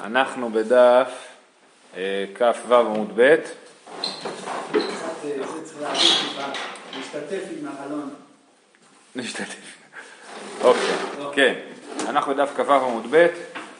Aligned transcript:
אנחנו 0.00 0.50
בדף 0.50 1.08
אה, 1.96 2.24
כ"ו 2.34 2.74
עמוד 2.74 3.12
ב', 3.14 3.36
להשתתף 6.96 7.42
עם 7.58 7.68
החלון. 7.68 8.10
נשתתף. 9.16 9.76
אוקיי, 10.60 10.94
כן, 11.32 11.54
אנחנו 12.08 12.34
בדף 12.34 12.50
כ"ו 12.56 12.72
עמוד 12.72 13.06
ב', 13.10 13.26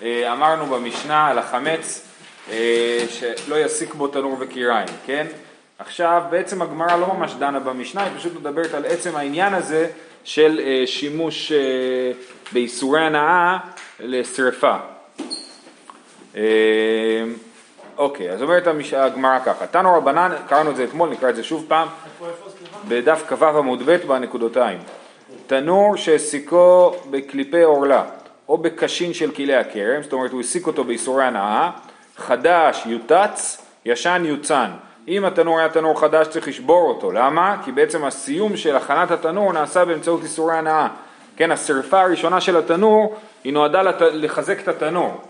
אה, 0.02 0.32
אמרנו 0.32 0.66
במשנה 0.66 1.26
על 1.26 1.38
החמץ 1.38 2.08
אה, 2.50 3.04
שלא 3.10 3.56
יסיק 3.56 3.94
בו 3.94 4.08
תנור 4.08 4.36
וקיריים, 4.40 4.88
כן? 5.06 5.26
עכשיו 5.78 6.22
בעצם 6.30 6.62
הגמרא 6.62 6.96
לא 6.96 7.06
ממש 7.06 7.32
דנה 7.38 7.60
במשנה, 7.60 8.04
היא 8.04 8.18
פשוט 8.18 8.34
מדברת 8.34 8.74
על 8.74 8.86
עצם 8.86 9.16
העניין 9.16 9.54
הזה 9.54 9.90
של 10.24 10.60
שימוש 10.86 11.52
באיסורי 12.52 13.00
הנאה 13.00 13.58
לשרפה. 14.00 14.95
אה, 16.36 16.42
אוקיי, 17.96 18.30
אז 18.30 18.42
אומרת 18.42 18.66
הגמרא 18.96 19.38
ככה, 19.38 19.66
תנו 19.66 19.94
רבנן, 19.94 20.32
קראנו 20.48 20.70
את 20.70 20.76
זה 20.76 20.84
אתמול, 20.84 21.08
נקרא 21.08 21.30
את 21.30 21.36
זה 21.36 21.42
שוב 21.42 21.64
פעם, 21.68 21.88
בדף 22.88 23.22
כ"ו 23.28 23.44
עמוד 23.44 23.82
ב' 23.86 23.96
בנקודותיים. 24.06 24.78
תנור 25.46 25.96
שהסיקו 25.96 26.96
בקליפי 27.10 27.62
עורלה 27.62 28.04
או 28.48 28.58
בקשין 28.58 29.14
של 29.14 29.30
כלי 29.30 29.56
הכרם, 29.56 30.02
זאת 30.02 30.12
אומרת 30.12 30.32
הוא 30.32 30.40
הסיק 30.40 30.66
אותו 30.66 30.84
באיסורי 30.84 31.24
הנאה, 31.24 31.70
חדש 32.16 32.82
יוטץ, 32.86 33.62
ישן 33.84 34.22
יוצן. 34.26 34.70
אם 35.08 35.24
התנור 35.24 35.58
היה 35.58 35.68
תנור 35.68 36.00
חדש 36.00 36.26
צריך 36.26 36.48
לשבור 36.48 36.88
אותו, 36.88 37.12
למה? 37.12 37.56
כי 37.64 37.72
בעצם 37.72 38.04
הסיום 38.04 38.56
של 38.56 38.76
הכנת 38.76 39.10
התנור 39.10 39.52
נעשה 39.52 39.84
באמצעות 39.84 40.22
איסורי 40.22 40.56
הנאה. 40.56 40.88
כן, 41.36 41.50
השרפה 41.50 42.00
הראשונה 42.00 42.40
של 42.40 42.56
התנור 42.56 43.16
היא 43.44 43.52
נועדה. 43.52 43.82
לחזק 44.00 44.60
את 44.60 44.68
התנור. 44.68 45.20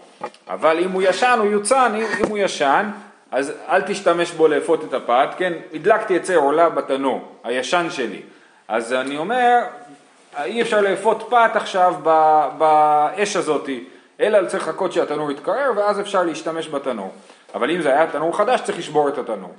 אבל 0.48 0.78
אם 0.78 0.90
הוא 0.90 1.02
ישן 1.02 1.38
הוא 1.38 1.50
יוצן, 1.50 1.94
אם, 1.94 2.06
אם 2.20 2.26
הוא 2.28 2.38
ישן 2.38 2.90
אז 3.30 3.52
אל 3.68 3.82
תשתמש 3.82 4.30
בו 4.30 4.48
לאפות 4.48 4.84
את 4.84 4.94
הפת, 4.94 5.28
כן, 5.38 5.52
הדלקתי 5.74 6.16
עצי 6.16 6.34
עורלה 6.34 6.68
בתנור, 6.68 7.32
הישן 7.44 7.86
שלי, 7.90 8.22
אז 8.68 8.92
אני 8.92 9.16
אומר, 9.16 9.58
אי 10.44 10.62
אפשר 10.62 10.80
לאפות 10.80 11.26
פת 11.30 11.50
עכשיו 11.54 11.94
באש 12.58 13.36
הזאתי, 13.36 13.84
אלא 14.20 14.48
צריך 14.48 14.68
לחכות 14.68 14.92
שהתנור 14.92 15.30
יתקרר 15.30 15.72
ואז 15.76 16.00
אפשר 16.00 16.22
להשתמש 16.22 16.68
בתנור, 16.68 17.12
אבל 17.54 17.70
אם 17.70 17.82
זה 17.82 17.92
היה 17.92 18.10
תנור 18.10 18.36
חדש 18.36 18.60
צריך 18.60 18.78
לשבור 18.78 19.08
את 19.08 19.18
התנור, 19.18 19.54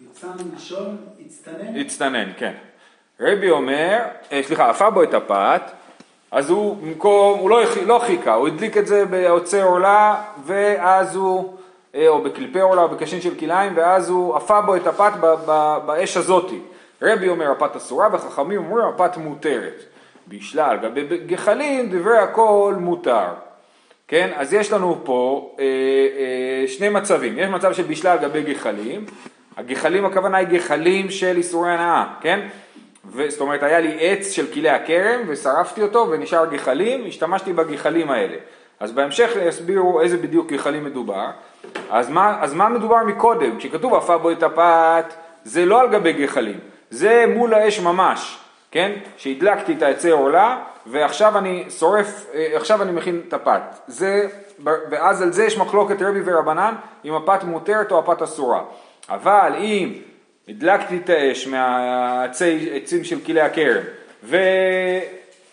יוצא 0.00 0.26
מלשון, 0.52 0.96
הצטנן, 1.26 1.80
הצטנן, 1.80 2.32
כן. 2.36 2.52
רבי 3.20 3.50
אומר, 3.50 3.98
אה, 4.32 4.40
סליחה, 4.42 4.70
אפה 4.70 4.90
בו 4.90 5.02
את 5.02 5.14
הפת, 5.14 5.62
אז 6.36 6.50
הוא 6.50 6.76
במקום, 6.76 7.38
הוא 7.38 7.50
לא, 7.50 7.62
לא 7.86 7.98
חיכה, 8.06 8.34
הוא 8.34 8.48
הדליק 8.48 8.76
את 8.76 8.86
זה 8.86 9.04
בעוצי 9.04 9.60
עורלה, 9.60 10.22
ואז 10.46 11.16
הוא, 11.16 11.54
אה, 11.94 12.08
או 12.08 12.22
בקליפי 12.22 12.60
עורלה 12.60 12.82
או 12.82 12.88
בקשין 12.88 13.20
של 13.20 13.34
כלאיים, 13.34 13.72
ואז 13.76 14.10
הוא 14.10 14.36
אפה 14.36 14.60
בו 14.60 14.76
את 14.76 14.86
הפת 14.86 15.12
ב- 15.20 15.34
ב- 15.46 15.78
באש 15.86 16.16
הזאתי. 16.16 16.58
רבי 17.02 17.28
אומר 17.28 17.50
הפת 17.50 17.76
אסורה, 17.76 18.08
וחכמים 18.12 18.58
אומרים 18.58 18.86
הפת 18.86 19.16
מותרת. 19.16 19.82
בישלה 20.26 20.70
על 20.70 20.78
גבי 20.78 21.02
דברי 21.90 22.18
הכל 22.18 22.74
מותר. 22.78 23.26
כן, 24.08 24.30
אז 24.36 24.52
יש 24.52 24.72
לנו 24.72 25.00
פה 25.04 25.50
אה, 25.58 25.64
אה, 25.64 26.68
שני 26.68 26.88
מצבים, 26.88 27.38
יש 27.38 27.48
מצב 27.48 27.72
של 27.72 27.82
בישלה 27.82 28.12
על 28.12 28.18
גבי 28.18 28.42
גחלים, 28.42 29.04
הגחלים 29.56 30.04
הכוונה 30.04 30.38
היא 30.38 30.48
גחלים 30.48 31.10
של 31.10 31.36
איסורי 31.36 31.70
הנאה, 31.70 32.04
כן? 32.20 32.48
זאת 33.28 33.40
אומרת 33.40 33.62
היה 33.62 33.80
לי 33.80 33.96
עץ 34.00 34.30
של 34.30 34.52
כלי 34.52 34.70
הכרם 34.70 35.20
ושרפתי 35.28 35.82
אותו 35.82 36.06
ונשאר 36.10 36.46
גחלים, 36.46 37.04
השתמשתי 37.08 37.52
בגחלים 37.52 38.10
האלה. 38.10 38.36
אז 38.80 38.92
בהמשך 38.92 39.30
יסבירו 39.46 40.00
איזה 40.00 40.16
בדיוק 40.16 40.52
גחלים 40.52 40.84
מדובר. 40.84 41.26
אז 41.90 42.10
מה, 42.10 42.38
אז 42.40 42.54
מה 42.54 42.68
מדובר 42.68 43.04
מקודם? 43.04 43.58
כשכתוב 43.58 43.94
עפה 43.94 44.18
בו 44.18 44.30
את 44.30 44.42
הפת, 44.42 45.14
זה 45.44 45.66
לא 45.66 45.80
על 45.80 45.88
גבי 45.88 46.12
גחלים, 46.12 46.58
זה 46.90 47.24
מול 47.34 47.54
האש 47.54 47.80
ממש, 47.80 48.38
כן? 48.70 48.92
שהדלקתי 49.16 49.72
את 49.72 49.82
העצי 49.82 50.10
עורלה 50.10 50.58
ועכשיו 50.86 51.38
אני 51.38 51.64
שורף, 51.68 52.26
אה, 52.34 52.48
עכשיו 52.54 52.82
אני 52.82 52.92
מכין 52.92 53.20
את 53.28 53.32
הפת. 53.32 53.62
זה, 53.86 54.28
ואז 54.90 55.22
על 55.22 55.32
זה 55.32 55.44
יש 55.44 55.58
מחלוקת 55.58 56.02
רבי 56.02 56.20
ורבנן 56.24 56.74
אם 57.04 57.14
הפת 57.14 57.44
מותרת 57.44 57.92
או 57.92 57.98
הפת 57.98 58.22
אסורה. 58.22 58.60
אבל 59.08 59.52
אם 59.58 59.92
הדלקתי 60.48 60.96
את 60.96 61.10
האש 61.10 61.46
מהעצים 61.46 63.04
של 63.04 63.20
כלי 63.26 63.40
הכרם 63.40 63.82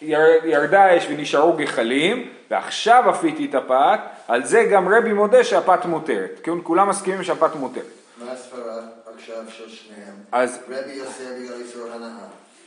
וירדה 0.02 0.84
האש 0.84 1.08
ונשארו 1.09 1.54
גחלים 1.54 2.30
ועכשיו 2.52 3.09
אפיתי 3.09 3.46
את 3.46 3.56
הפת, 3.56 4.00
על 4.28 4.46
זה 4.46 4.64
גם 4.72 4.94
רבי 4.94 5.14
מודה 5.14 5.44
שהפת 5.44 5.86
מותרת. 5.86 6.40
כן, 6.44 6.52
כולם 6.64 6.90
מסכימים 6.90 7.24
שהפת 7.24 7.56
מותרת. 7.56 7.84
מה 8.18 8.31
הסברה 8.31 8.80
עכשיו 9.16 9.44
של 9.50 9.70
שניהם? 9.70 10.14
אז 10.31 10.59
רבי 10.70 11.00
עושה 11.00 11.24
בגלל 11.40 11.62
איסור 11.62 11.88
הנאה, 11.96 12.10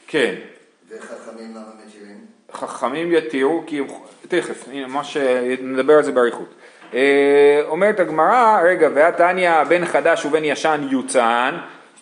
כן, 0.07 0.35
וחכמים 0.89 1.51
למה 1.51 1.67
מתירים? 1.87 2.17
חכמים 2.53 3.13
יתירו, 3.13 3.63
כי 3.67 3.79
הם, 3.79 3.87
תכף, 4.29 4.69
הנה, 4.73 4.87
מה 4.87 5.05
שנדבר 5.05 5.93
על 5.93 6.03
זה 6.03 6.13
באריכות. 6.13 6.55
אה, 6.95 7.63
אומרת 7.69 8.01
הגמרא, 8.01 8.61
רגע, 8.65 8.89
והתניא 8.95 9.65
בן 9.65 9.87
חדש 9.87 10.25
ובן 10.25 10.45
ישן 10.45 10.89
יוצן, 10.91 11.55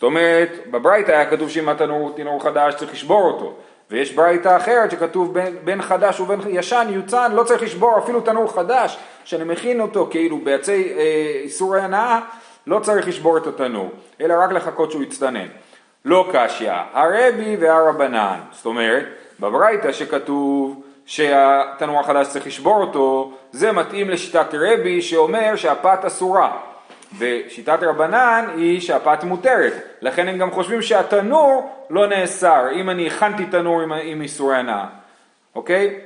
אומרת, 0.04 0.50
בברייתא 0.70 1.12
היה 1.12 1.30
כתוב 1.30 1.48
שאם 1.48 1.68
התנור 1.68 2.12
תנור 2.16 2.42
חדש 2.42 2.74
צריך 2.74 2.92
לשבור 2.92 3.22
אותו, 3.22 3.54
ויש 3.90 4.12
ברייתא 4.12 4.56
אחרת 4.56 4.90
שכתוב 4.90 5.34
בן, 5.34 5.52
בן 5.64 5.82
חדש 5.82 6.20
ובן 6.20 6.38
ישן 6.48 6.86
יוצן, 6.90 7.32
לא 7.32 7.42
צריך 7.42 7.62
לשבור 7.62 7.98
אפילו 7.98 8.20
תנור 8.20 8.52
חדש, 8.52 8.98
שאני 9.24 9.44
מכין 9.44 9.80
אותו 9.80 10.08
כאילו 10.10 10.38
בעצי 10.38 10.92
אה, 10.96 11.40
איסורי 11.42 11.80
הנאה, 11.80 12.20
לא 12.66 12.78
צריך 12.78 13.08
לשבור 13.08 13.38
את 13.38 13.46
התנור, 13.46 13.90
אלא 14.20 14.34
רק 14.38 14.52
לחכות 14.52 14.90
שהוא 14.90 15.02
יצטנן. 15.02 15.46
לא 16.04 16.28
קשיא, 16.32 16.72
הרבי 16.92 17.56
והרבנן, 17.60 18.40
זאת 18.52 18.66
אומרת, 18.66 19.04
בברייתא 19.40 19.92
שכתוב 19.92 20.82
שהתנור 21.06 22.00
החדש 22.00 22.28
צריך 22.28 22.46
לשבור 22.46 22.80
אותו, 22.80 23.32
זה 23.52 23.72
מתאים 23.72 24.10
לשיטת 24.10 24.54
רבי 24.54 25.02
שאומר 25.02 25.56
שהפת 25.56 26.04
אסורה. 26.04 26.56
ושיטת 27.18 27.78
רבנן 27.82 28.44
היא 28.56 28.80
שהפת 28.80 29.24
מותרת, 29.24 29.72
לכן 30.00 30.28
הם 30.28 30.38
גם 30.38 30.50
חושבים 30.50 30.82
שהתנור 30.82 31.86
לא 31.90 32.06
נאסר, 32.06 32.66
אם 32.74 32.90
אני 32.90 33.06
הכנתי 33.06 33.46
תנור 33.46 33.82
עם, 33.82 33.92
עם 33.92 34.22
איסורי 34.22 34.56
הנאה, 34.56 34.86
אוקיי? 35.54 36.00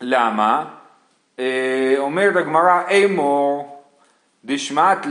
למה? 0.00 0.64
אה, 1.38 1.94
אומרת 1.98 2.36
הגמרא, 2.36 2.82
אמור 2.90 3.82
דשמט 4.44 5.06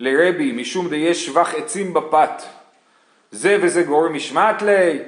לרבי 0.00 0.52
משום 0.52 0.88
דיש 0.88 1.26
שבח 1.26 1.54
עצים 1.54 1.94
בפת. 1.94 2.42
זה 3.30 3.56
וזה 3.60 3.82
גורם 3.82 4.14
משמעת 4.14 4.62
לי? 4.62 4.98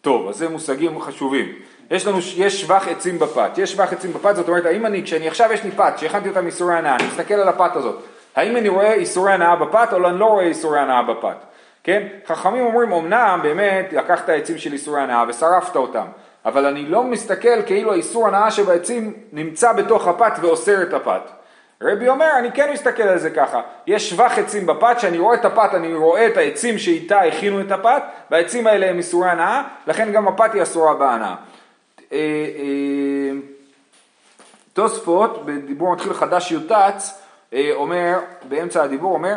טוב, 0.00 0.28
אז 0.28 0.36
זה 0.36 0.48
מושגים 0.48 1.00
חשובים. 1.00 1.52
יש 1.90 2.06
לנו, 2.06 2.18
יש 2.36 2.60
שבח 2.60 2.88
עצים 2.88 3.18
בפת. 3.18 3.50
יש 3.56 3.72
שבח 3.72 3.92
עצים 3.92 4.12
בפת, 4.12 4.36
זאת 4.36 4.48
אומרת, 4.48 4.66
האם 4.66 4.86
אני, 4.86 5.02
כשאני 5.02 5.28
עכשיו 5.28 5.52
יש 5.52 5.64
לי 5.64 5.70
פת, 5.70 5.94
שהכנתי 5.98 6.28
אותה 6.28 6.40
מאיסורי 6.40 6.74
הנאה, 6.74 6.96
אני 6.96 7.06
מסתכל 7.06 7.34
על 7.34 7.48
הפת 7.48 7.76
הזאת, 7.76 8.04
האם 8.36 8.56
אני 8.56 8.68
רואה 8.68 8.92
איסורי 8.92 9.32
הנאה 9.32 9.56
בפת 9.56 9.88
או 9.92 10.08
אני 10.08 10.18
לא 10.18 10.24
רואה 10.24 10.44
איסורי 10.44 10.80
הנאה 10.80 11.02
בפת? 11.02 11.36
כן? 11.84 12.06
חכמים 12.26 12.64
אומרים, 12.64 12.92
אמנם 12.92 13.40
באמת 13.42 13.92
לקחת 13.92 14.28
עצים 14.28 14.58
של 14.58 14.72
איסורי 14.72 15.00
הנאה 15.00 15.24
ושרפת 15.28 15.76
אותם, 15.76 16.06
אבל 16.44 16.66
אני 16.66 16.86
לא 16.86 17.02
מסתכל 17.02 17.62
כאילו 17.66 17.92
האיסור 17.92 18.28
הנאה 18.28 18.50
שבעצים 18.50 19.12
נמצא 19.32 19.72
בתוך 19.72 20.08
הפת 20.08 20.32
ואוסר 20.40 20.82
את 20.82 20.92
הפת. 20.94 21.22
רבי 21.82 22.08
אומר, 22.08 22.30
אני 22.38 22.52
כן 22.52 22.72
מסתכל 22.72 23.02
על 23.02 23.18
זה 23.18 23.30
ככה, 23.30 23.60
יש 23.86 24.10
שבח 24.10 24.38
עצים 24.38 24.66
בפת, 24.66 25.00
שאני 25.00 25.18
רואה 25.18 25.34
את 25.34 25.44
הפת, 25.44 25.70
אני 25.74 25.94
רואה 25.94 26.26
את 26.26 26.36
העצים 26.36 26.78
שאיתה 26.78 27.20
הכינו 27.20 27.60
את 27.60 27.72
הפת, 27.72 28.02
והעצים 28.30 28.66
האלה 28.66 28.90
הם 28.90 28.98
איסורי 28.98 29.30
הנאה, 29.30 29.62
לכן 29.86 30.12
גם 30.12 30.28
הפת 30.28 30.54
היא 30.54 30.62
אסורה 30.62 30.94
בהנאה. 30.94 31.34
אה, 32.12 32.18
אה, 32.58 33.38
תוספות, 34.72 35.46
בדיבור 35.46 35.92
מתחיל 35.92 36.14
חדש 36.14 36.52
יוטץ, 36.52 37.21
אומר, 37.74 38.18
באמצע 38.48 38.82
הדיבור 38.82 39.14
אומר, 39.14 39.36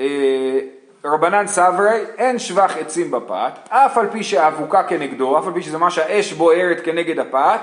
אה, 0.00 0.58
רבנן 1.04 1.46
סברי, 1.46 2.00
אין 2.18 2.38
שבח 2.38 2.76
עצים 2.76 3.10
בפת, 3.10 3.52
אף 3.68 3.98
על 3.98 4.06
פי 4.12 4.22
שהאבוקה 4.22 4.82
כנגדו, 4.82 5.38
אף 5.38 5.46
על 5.46 5.52
פי 5.52 5.62
שזה 5.62 5.78
מה 5.78 5.90
שהאש 5.90 6.32
בוערת 6.32 6.80
כנגד 6.84 7.18
הפת, 7.18 7.60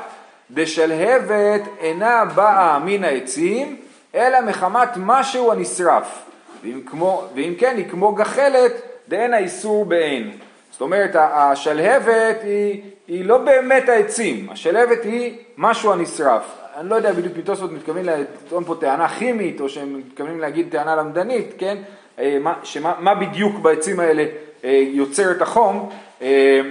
דשלהבת 0.52 1.62
אינה 1.80 2.26
באה 2.26 2.80
מן 2.80 3.04
העצים, 3.04 3.78
אלא 4.16 4.42
מחמת 4.42 4.90
משהו 4.96 5.52
הנשרף. 5.52 6.24
ואם, 6.64 6.82
כמו, 6.86 7.24
ואם 7.36 7.54
כן, 7.58 7.74
היא 7.78 7.90
כמו 7.90 8.12
גחלת, 8.12 8.72
דאין 9.08 9.34
האיסור 9.34 9.86
בעין. 9.86 10.32
זאת 10.72 10.82
אומרת, 10.82 11.12
השלהבת 11.16 12.44
היא, 12.44 12.82
היא 13.08 13.26
לא 13.26 13.38
באמת 13.38 13.90
העצים, 13.90 14.50
השלהבת 14.50 15.04
היא 15.04 15.38
משהו 15.58 15.94
הנשרף. 15.94 16.44
אני 16.78 16.90
לא 16.90 16.96
יודע 16.96 17.14
בדיוק 17.14 17.38
מתוספות 17.38 17.72
מתכוונים 17.72 18.06
לטעון 18.06 18.64
פה 18.64 18.76
טענה 18.80 19.10
כימית, 19.10 19.62
או 19.62 19.70
שהם 19.70 19.98
מתכוונים 19.98 20.40
להגיד 20.40 20.68
טענה 20.72 20.96
למדנית, 20.96 21.54
כן? 21.58 21.78
אה, 22.20 22.38
מה, 22.42 22.54
שמה, 22.64 22.94
מה 23.00 23.16
בדיוק 23.16 23.60
בעצים 23.60 24.00
האלה 24.00 24.26
אה, 24.64 24.84
יוצר 24.88 25.32
את 25.32 25.42
החום, 25.42 25.90
אה, 26.22 26.62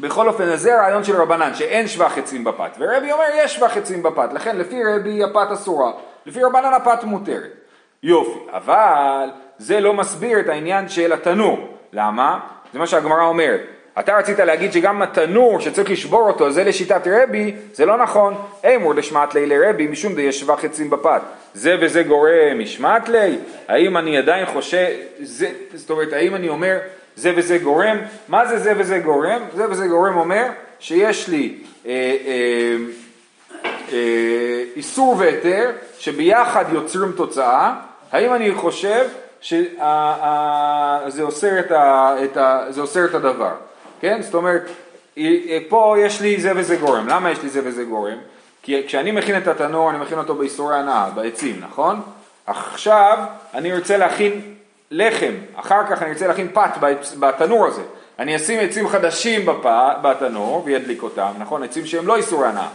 בכל 0.00 0.28
אופן, 0.28 0.44
אז 0.44 0.60
זה 0.60 0.74
הרעיון 0.74 1.04
של 1.04 1.16
רבנן, 1.16 1.54
שאין 1.54 1.88
שבח 1.88 2.18
עצים 2.18 2.44
בפת, 2.44 2.70
ורבי 2.78 3.12
אומר 3.12 3.24
יש 3.36 3.54
שבח 3.54 3.76
עצים 3.76 4.02
בפת, 4.02 4.32
לכן 4.32 4.56
לפי 4.56 4.84
רבי 4.84 5.24
הפת 5.24 5.48
אסורה, 5.52 5.92
לפי 6.26 6.42
רבנן 6.42 6.74
הפת 6.74 7.04
מותרת. 7.04 7.52
יופי, 8.02 8.38
אבל 8.52 9.28
זה 9.58 9.80
לא 9.80 9.94
מסביר 9.94 10.40
את 10.40 10.48
העניין 10.48 10.88
של 10.88 11.12
התנור, 11.12 11.58
למה? 11.92 12.40
זה 12.72 12.78
מה 12.78 12.86
שהגמרא 12.86 13.24
אומרת. 13.24 13.77
אתה 13.98 14.16
רצית 14.16 14.38
להגיד 14.38 14.72
שגם 14.72 15.02
התנור 15.02 15.60
שצריך 15.60 15.90
לשבור 15.90 16.28
אותו 16.28 16.50
זה 16.50 16.64
לשיטת 16.64 17.06
רבי, 17.06 17.54
זה 17.72 17.86
לא 17.86 17.96
נכון. 17.96 18.34
אמור 18.76 18.94
דשמט 18.94 19.34
לי 19.34 19.46
לרבי 19.46 19.86
משום 19.86 20.14
דיש 20.14 20.40
שבח 20.40 20.64
עצים 20.64 20.90
בפת. 20.90 21.20
זה 21.54 21.76
וזה 21.80 22.02
גורם 22.02 22.58
משמט 22.58 23.08
לי? 23.08 23.38
האם 23.68 23.96
אני 23.96 24.18
עדיין 24.18 24.46
חושב, 24.46 24.86
זה, 25.20 25.48
זאת 25.74 25.90
אומרת, 25.90 26.12
האם 26.12 26.34
אני 26.34 26.48
אומר 26.48 26.78
זה 27.16 27.32
וזה 27.36 27.58
גורם? 27.58 27.98
מה 28.28 28.46
זה 28.46 28.58
זה 28.58 28.72
וזה 28.76 28.98
גורם? 28.98 29.40
זה 29.54 29.70
וזה 29.70 29.86
גורם 29.86 30.16
אומר 30.16 30.44
שיש 30.80 31.28
לי 31.28 31.54
אה, 31.86 32.16
אה, 32.26 32.76
אה, 33.92 34.62
איסור 34.76 35.16
והיתר 35.18 35.70
שביחד 35.98 36.64
יוצרים 36.72 37.12
תוצאה. 37.12 37.74
האם 38.12 38.34
אני 38.34 38.54
חושב 38.54 39.06
שזה 39.40 39.62
אוסר 41.20 41.60
את, 41.60 41.72
את, 42.24 42.38
את 43.04 43.14
הדבר? 43.14 43.67
כן? 44.00 44.22
זאת 44.22 44.34
אומרת, 44.34 44.62
פה 45.68 45.96
יש 45.98 46.20
לי 46.20 46.40
זה 46.40 46.52
וזה 46.56 46.76
גורם. 46.76 47.08
למה 47.08 47.30
יש 47.30 47.42
לי 47.42 47.48
זה 47.48 47.60
וזה 47.64 47.84
גורם? 47.84 48.18
כי 48.62 48.82
כשאני 48.86 49.10
מכין 49.10 49.36
את 49.36 49.48
התנור, 49.48 49.90
אני 49.90 49.98
מכין 49.98 50.18
אותו 50.18 50.34
באיסורי 50.34 50.76
הנאה, 50.76 51.10
בעצים, 51.14 51.60
נכון? 51.60 52.00
עכשיו 52.46 53.18
אני 53.54 53.76
רוצה 53.76 53.96
להכין 53.96 54.54
לחם, 54.90 55.32
אחר 55.56 55.86
כך 55.90 56.02
אני 56.02 56.12
רוצה 56.12 56.26
להכין 56.26 56.48
פת 56.52 56.70
בתנור 57.18 57.66
הזה. 57.66 57.82
אני 58.18 58.36
אשים 58.36 58.60
עצים 58.60 58.88
חדשים 58.88 59.46
בפ... 59.46 59.66
בתנור 60.02 60.62
וידליק 60.64 61.02
אותם, 61.02 61.30
נכון? 61.38 61.62
עצים 61.62 61.86
שהם 61.86 62.06
לא 62.06 62.16
איסורי 62.16 62.48
הנאה. 62.48 62.68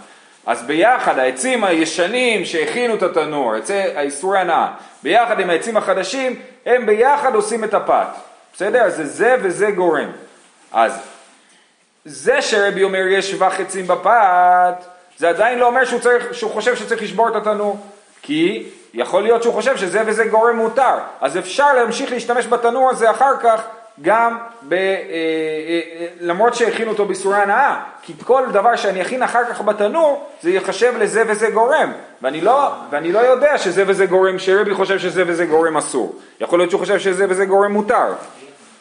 אז 0.45 0.63
ביחד 0.63 1.19
העצים 1.19 1.63
הישנים 1.63 2.45
שהכינו 2.45 2.95
את 2.95 3.03
התנור, 3.03 3.53
עצי 3.53 3.73
האיסורי 3.73 4.39
הנאה, 4.39 4.67
ביחד 5.03 5.39
עם 5.39 5.49
העצים 5.49 5.77
החדשים, 5.77 6.35
הם 6.65 6.85
ביחד 6.85 7.35
עושים 7.35 7.63
את 7.63 7.73
הפת. 7.73 8.07
בסדר? 8.53 8.89
זה 8.89 9.05
זה 9.05 9.35
וזה 9.41 9.71
גורם. 9.71 10.09
אז 10.71 11.12
זה 12.05 12.41
שרבי 12.41 12.83
אומר 12.83 13.07
יש 13.07 13.31
שבח 13.31 13.59
עצים 13.59 13.87
בפת, 13.87 14.85
זה 15.17 15.29
עדיין 15.29 15.59
לא 15.59 15.67
אומר 15.67 15.85
שהוא, 15.85 15.99
צריך, 15.99 16.33
שהוא 16.33 16.51
חושב 16.51 16.75
שצריך 16.75 17.01
לשבור 17.01 17.29
את 17.29 17.35
התנור. 17.35 17.77
כי 18.21 18.69
יכול 18.93 19.23
להיות 19.23 19.43
שהוא 19.43 19.53
חושב 19.53 19.77
שזה 19.77 20.01
וזה 20.05 20.25
גורם 20.25 20.55
מותר. 20.55 20.97
אז 21.21 21.37
אפשר 21.37 21.73
להמשיך 21.73 22.11
להשתמש 22.11 22.47
בתנור 22.47 22.89
הזה 22.89 23.11
אחר 23.11 23.37
כך 23.43 23.63
גם 24.01 24.37
ב, 24.61 24.73
אה, 24.73 24.79
אה, 24.79 25.81
אה, 25.99 26.07
למרות 26.21 26.55
שהכינו 26.55 26.91
אותו 26.91 27.05
באיסורי 27.05 27.37
הנאה, 27.37 27.81
כי 28.01 28.13
כל 28.23 28.43
דבר 28.51 28.75
שאני 28.75 29.01
אכין 29.01 29.23
אחר 29.23 29.45
כך 29.49 29.61
בתנור, 29.61 30.29
זה 30.41 30.49
ייחשב 30.49 30.93
לזה 30.97 31.23
וזה 31.27 31.49
גורם, 31.49 31.91
ואני 32.21 32.41
לא, 32.41 32.71
ואני 32.89 33.11
לא 33.11 33.19
יודע 33.19 33.57
שזה 33.57 33.83
וזה 33.87 34.05
גורם, 34.05 34.39
שרבי 34.39 34.73
חושב 34.73 34.99
שזה 34.99 35.23
וזה 35.27 35.45
גורם 35.45 35.77
אסור, 35.77 36.15
יכול 36.39 36.59
להיות 36.59 36.69
שהוא 36.69 36.79
חושב 36.79 36.99
שזה 36.99 37.25
וזה 37.29 37.45
גורם 37.45 37.71
מותר, 37.71 38.13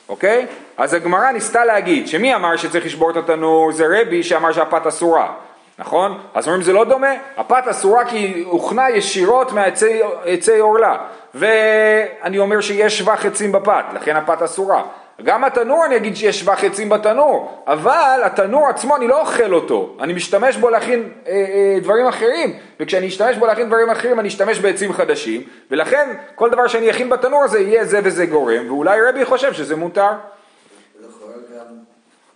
אוקיי? 0.09 0.47
אז 0.77 0.95
הגמרא 0.95 1.31
ניסתה 1.31 1.65
להגיד 1.65 2.09
שמי 2.09 2.35
אמר 2.35 2.57
שצריך 2.57 2.87
לשבור 2.87 3.11
את 3.11 3.17
התנור 3.17 3.73
זה 3.73 3.87
רבי 3.91 4.23
שאמר 4.23 4.53
שהפת 4.53 4.87
אסורה, 4.87 5.33
נכון? 5.79 6.19
אז 6.35 6.47
אומרים 6.47 6.63
זה 6.63 6.73
לא 6.73 6.85
דומה, 6.85 7.13
הפת 7.37 7.63
אסורה 7.71 8.05
כי 8.05 8.45
הוכנה 8.47 8.91
ישירות 8.91 9.53
מעצי 9.53 10.59
עורלה, 10.61 10.97
ואני 11.35 12.39
אומר 12.39 12.61
שיש 12.61 12.99
שבח 12.99 13.27
עצים 13.27 13.53
בפת, 13.53 13.85
לכן 13.95 14.17
הפת 14.17 14.43
אסורה. 14.43 14.83
גם 15.25 15.45
התנור 15.45 15.85
אני 15.85 15.97
אגיד 15.97 16.17
שיש 16.17 16.41
שבח 16.41 16.65
עצים 16.65 16.89
בתנור, 16.89 17.63
אבל 17.67 18.21
התנור 18.25 18.69
עצמו 18.69 18.97
אני 18.97 19.09
לא 19.09 19.21
אוכל 19.21 19.55
אותו, 19.55 19.97
אני 20.01 20.13
משתמש 20.13 20.57
בו 20.57 20.71
להכין 20.71 21.13
אה, 21.27 21.33
אה, 21.33 21.79
דברים 21.81 22.07
אחרים, 22.07 22.59
וכשאני 22.81 23.09
אשתמש 23.09 23.37
בו 23.37 23.47
להכין 23.47 23.67
דברים 23.67 23.91
אחרים 23.91 24.21
אני 24.21 24.29
אשתמש 24.29 24.59
בעצים 24.59 24.93
חדשים, 24.93 25.43
ולכן 25.71 26.17
כל 26.35 26.51
דבר 26.51 26.67
שאני 26.67 26.91
אכין 26.91 27.09
בתנור 27.09 27.45
הזה 27.45 27.61
יהיה 27.61 27.85
זה 27.85 28.01
וזה 28.05 28.27
גורם, 28.27 28.67
ואולי 28.67 29.01
רבי 29.09 29.25
חושב 29.25 29.53
שזה 29.53 29.77
מותר. 29.77 30.11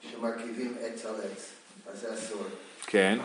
שמרכיבים 0.00 0.74
עץ 0.82 1.06
על 1.06 1.14
עץ, 1.14 1.52
אז 1.92 2.00
זה 2.00 2.08
אסור. 2.14 2.42
כן. 2.86 3.18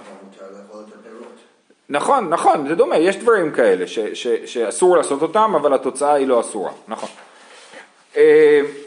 נכון, 1.90 2.30
נכון, 2.30 2.68
זה 2.68 2.76
דומה, 2.76 2.98
יש 2.98 3.18
דברים 3.18 3.52
כאלה 3.52 3.88
ש, 3.88 4.00
ש, 4.00 4.28
שאסור 4.28 4.98
לעשות 4.98 5.22
אותם, 5.22 5.54
אבל 5.56 5.74
התוצאה 5.74 6.14
היא 6.14 6.28
לא 6.28 6.40
אסורה, 6.40 6.72
נכון. 6.88 7.10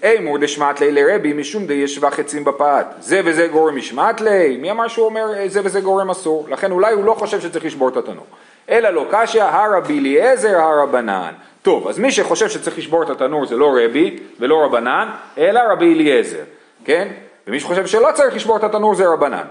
אימור 0.03 0.39
דשמט 0.39 0.81
לי 0.81 0.93
לרבי 0.93 1.33
משום 1.33 1.67
די 1.67 1.75
ישבח 1.75 2.19
עצים 2.19 2.45
בפת. 2.45 2.87
זה 3.01 3.21
וזה 3.25 3.47
גורם 3.47 3.77
משמט 3.77 4.21
לי? 4.21 4.57
מי 4.57 4.71
אמר 4.71 4.89
שהוא 4.89 5.07
אומר 5.07 5.27
זה 5.47 5.61
וזה 5.65 5.81
גורם 5.81 6.11
אסור? 6.11 6.47
לכן 6.51 6.71
אולי 6.71 6.93
הוא 6.93 7.05
לא 7.05 7.15
חושב 7.15 7.41
שצריך 7.41 7.65
לשבור 7.65 7.89
את 7.89 7.97
התנור. 7.97 8.27
אלא 8.69 8.91
לא 8.91 9.07
קשיא 9.11 9.43
הרבי 9.43 9.99
אליעזר 9.99 10.57
הרבנן. 10.57 11.33
טוב, 11.63 11.89
אז 11.89 11.99
מי 11.99 12.13
שחושב 12.13 12.49
שצריך 12.49 12.79
לשבור 12.79 13.03
את 13.03 13.11
התנור 13.11 13.47
זה 13.47 13.57
לא 13.57 13.77
רבי 13.85 14.19
ולא 14.41 14.65
רבנן, 14.65 15.09
אלא 15.39 15.61
רבי 15.73 15.95
אליעזר, 15.95 16.43
כן? 16.85 17.09
ומי 17.47 17.61
שחושב 17.61 17.87
שלא 17.87 18.09
צריך 18.15 18.35
לשבור 18.35 18.57
את 18.57 18.65
התנור 18.65 18.95
זה 18.95 19.07
רבנן. 19.07 19.47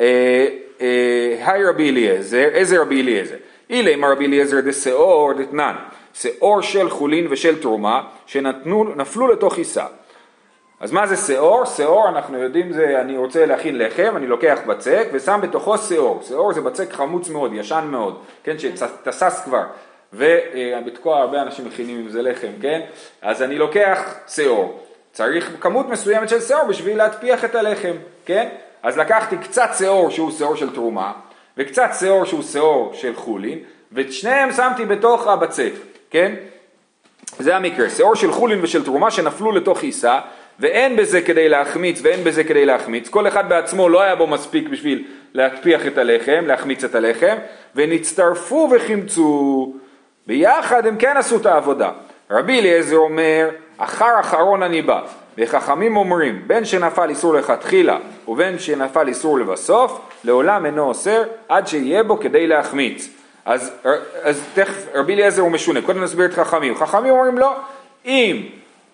אה, 0.00 0.46
אה, 0.80 1.52
היי 1.52 1.64
רבי 1.64 1.90
אליעזר, 1.90 2.48
איזה 2.52 2.80
רבי 2.80 3.02
אליעזר? 3.02 3.34
אילי 3.70 3.96
מרבי 3.96 4.26
אליעזר 4.26 4.60
דשאור 4.60 5.32
דתנן. 5.32 5.74
שאור 6.20 6.60
של 6.60 6.90
חולין 6.90 7.26
ושל 7.30 7.62
תרומה 7.62 8.02
שנפלו 8.26 9.28
לתוך 9.28 9.58
עיסה. 9.58 9.86
אז 10.80 10.92
מה 10.92 11.06
זה 11.06 11.16
שאור? 11.16 11.64
שאור 11.64 12.08
אנחנו 12.08 12.38
יודעים 12.38 12.72
זה 12.72 13.00
אני 13.00 13.16
רוצה 13.16 13.46
להכין 13.46 13.78
לחם, 13.78 14.12
אני 14.16 14.26
לוקח 14.26 14.58
בצק 14.66 15.08
ושם 15.12 15.40
בתוכו 15.42 15.78
שאור. 15.78 16.22
שאור 16.28 16.52
זה 16.52 16.60
בצק 16.60 16.92
חמוץ 16.92 17.28
מאוד, 17.28 17.50
ישן 17.54 17.88
מאוד, 17.90 18.18
כן, 18.44 18.56
שתסס 18.58 19.42
כבר. 19.44 19.62
ובתקוע 20.12 21.18
הרבה 21.18 21.42
אנשים 21.42 21.66
מכינים 21.66 21.98
עם 21.98 22.08
זה 22.08 22.22
לחם, 22.22 22.52
כן? 22.60 22.80
אז 23.22 23.42
אני 23.42 23.58
לוקח 23.58 24.14
שאור. 24.28 24.80
צריך 25.12 25.50
כמות 25.60 25.88
מסוימת 25.88 26.28
של 26.28 26.40
שאור 26.40 26.64
בשביל 26.64 26.96
להטפיח 26.96 27.44
את 27.44 27.54
הלחם, 27.54 27.92
כן? 28.26 28.48
אז 28.82 28.98
לקחתי 28.98 29.38
קצת 29.38 29.70
שאור 29.78 30.10
שהוא 30.10 30.30
שאור 30.30 30.56
של 30.56 30.74
תרומה, 30.74 31.12
וקצת 31.56 31.90
שאור 32.00 32.24
שהוא 32.24 32.42
שאור 32.42 32.90
של 32.94 33.14
חולין, 33.14 33.58
ואת 33.92 34.12
שניהם 34.12 34.52
שמתי 34.52 34.84
בתוך 34.84 35.26
הבצק. 35.26 35.72
כן? 36.10 36.34
זה 37.38 37.56
המקרה, 37.56 37.90
שיעור 37.90 38.14
של 38.14 38.32
חולין 38.32 38.58
ושל 38.62 38.84
תרומה 38.84 39.10
שנפלו 39.10 39.52
לתוך 39.52 39.82
עיסה 39.82 40.20
ואין 40.60 40.96
בזה 40.96 41.22
כדי 41.22 41.48
להחמיץ 41.48 42.00
ואין 42.02 42.24
בזה 42.24 42.44
כדי 42.44 42.66
להחמיץ, 42.66 43.08
כל 43.08 43.28
אחד 43.28 43.48
בעצמו 43.48 43.88
לא 43.88 44.00
היה 44.02 44.16
בו 44.16 44.26
מספיק 44.26 44.68
בשביל 44.68 45.04
להטפיח 45.34 45.86
את 45.86 45.98
הלחם, 45.98 46.44
להחמיץ 46.46 46.84
את 46.84 46.94
הלחם, 46.94 47.36
ונצטרפו 47.74 48.68
וחימצו, 48.72 49.72
ביחד 50.26 50.86
הם 50.86 50.96
כן 50.96 51.16
עשו 51.16 51.36
את 51.36 51.46
העבודה. 51.46 51.90
רבי 52.30 52.60
אליעזר 52.60 52.96
אומר, 52.96 53.48
אחר 53.78 54.20
אחרון 54.20 54.62
אני 54.62 54.82
בא, 54.82 55.02
וחכמים 55.38 55.96
אומרים, 55.96 56.42
בין 56.46 56.64
שנפל 56.64 57.08
איסור 57.08 57.34
לכתחילה 57.34 57.98
ובין 58.28 58.58
שנפל 58.58 59.08
איסור 59.08 59.38
לבסוף, 59.38 60.00
לעולם 60.24 60.66
אינו 60.66 60.82
אוסר 60.82 61.22
עד 61.48 61.66
שיהיה 61.66 62.02
בו 62.02 62.20
כדי 62.20 62.46
להחמיץ. 62.46 63.15
אז, 63.46 63.72
אז 64.22 64.42
תכף 64.54 64.86
רבי 64.94 65.14
אליעזר 65.14 65.42
הוא 65.42 65.50
משונה, 65.50 65.82
קודם 65.82 66.04
נסביר 66.04 66.26
את 66.26 66.34
חכמים. 66.34 66.74
חכמים 66.74 67.12
אומרים 67.12 67.38
לא, 67.38 67.56
אם 68.04 68.42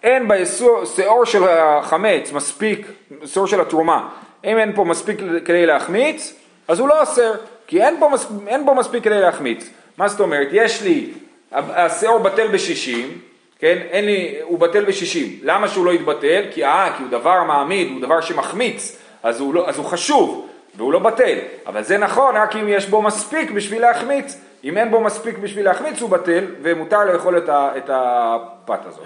אין 0.02 0.28
בשאור 0.28 1.24
של 1.24 1.48
החמץ 1.48 2.32
מספיק, 2.32 2.86
שאור 3.26 3.46
של 3.46 3.60
התרומה, 3.60 4.08
אם 4.44 4.58
אין 4.58 4.72
פה 4.74 4.84
מספיק 4.84 5.18
כדי 5.44 5.66
להחמיץ, 5.66 6.34
אז 6.68 6.78
הוא 6.80 6.88
לא 6.88 7.00
אוסר, 7.00 7.32
כי 7.66 7.82
אין 7.82 7.96
פה, 8.00 8.10
אין 8.46 8.66
פה 8.66 8.74
מספיק 8.74 9.04
כדי 9.04 9.20
להחמיץ. 9.20 9.70
מה 9.98 10.08
זאת 10.08 10.20
אומרת? 10.20 10.48
יש 10.52 10.82
לי, 10.82 11.10
השאור 11.52 12.18
בטל 12.18 12.48
בשישים, 12.48 13.18
כן? 13.58 13.78
אין 13.90 14.04
לי, 14.04 14.34
הוא 14.42 14.58
בטל 14.58 14.84
בשישים. 14.84 15.38
למה 15.42 15.68
שהוא 15.68 15.86
לא 15.86 15.90
יתבטל? 15.90 16.42
כי 16.50 16.64
אה, 16.64 16.92
כי 16.96 17.02
הוא 17.02 17.10
דבר 17.10 17.44
מעמיד, 17.44 17.88
הוא 17.92 18.00
דבר 18.00 18.20
שמחמיץ, 18.20 18.96
אז 19.22 19.40
הוא, 19.40 19.54
לא, 19.54 19.68
אז 19.68 19.78
הוא 19.78 19.86
חשוב. 19.86 20.48
והוא 20.76 20.92
לא 20.92 20.98
בטל, 20.98 21.38
אבל 21.66 21.82
זה 21.82 21.98
נכון 21.98 22.36
רק 22.36 22.56
אם 22.56 22.68
יש 22.68 22.88
בו 22.88 23.02
מספיק 23.02 23.50
בשביל 23.50 23.82
להחמיץ, 23.82 24.40
אם 24.64 24.78
אין 24.78 24.90
בו 24.90 25.00
מספיק 25.00 25.38
בשביל 25.38 25.64
להחמיץ 25.64 26.00
הוא 26.00 26.10
בטל 26.10 26.44
ומותר 26.62 27.04
לאכול 27.04 27.38
את, 27.38 27.48
את 27.48 27.90
הפת 27.92 28.86
הזאת. 28.86 29.04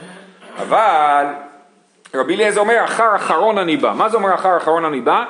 אבל 0.58 1.26
רבי 2.14 2.34
אליעזר 2.34 2.60
אומר 2.60 2.84
אחר 2.84 3.16
אחרון 3.16 3.58
אני 3.58 3.76
בא, 3.76 3.92
מה 3.96 4.08
זה 4.08 4.16
אומר 4.16 4.34
אחר 4.34 4.56
אחרון 4.56 4.84
אני 4.84 5.00
בא? 5.00 5.24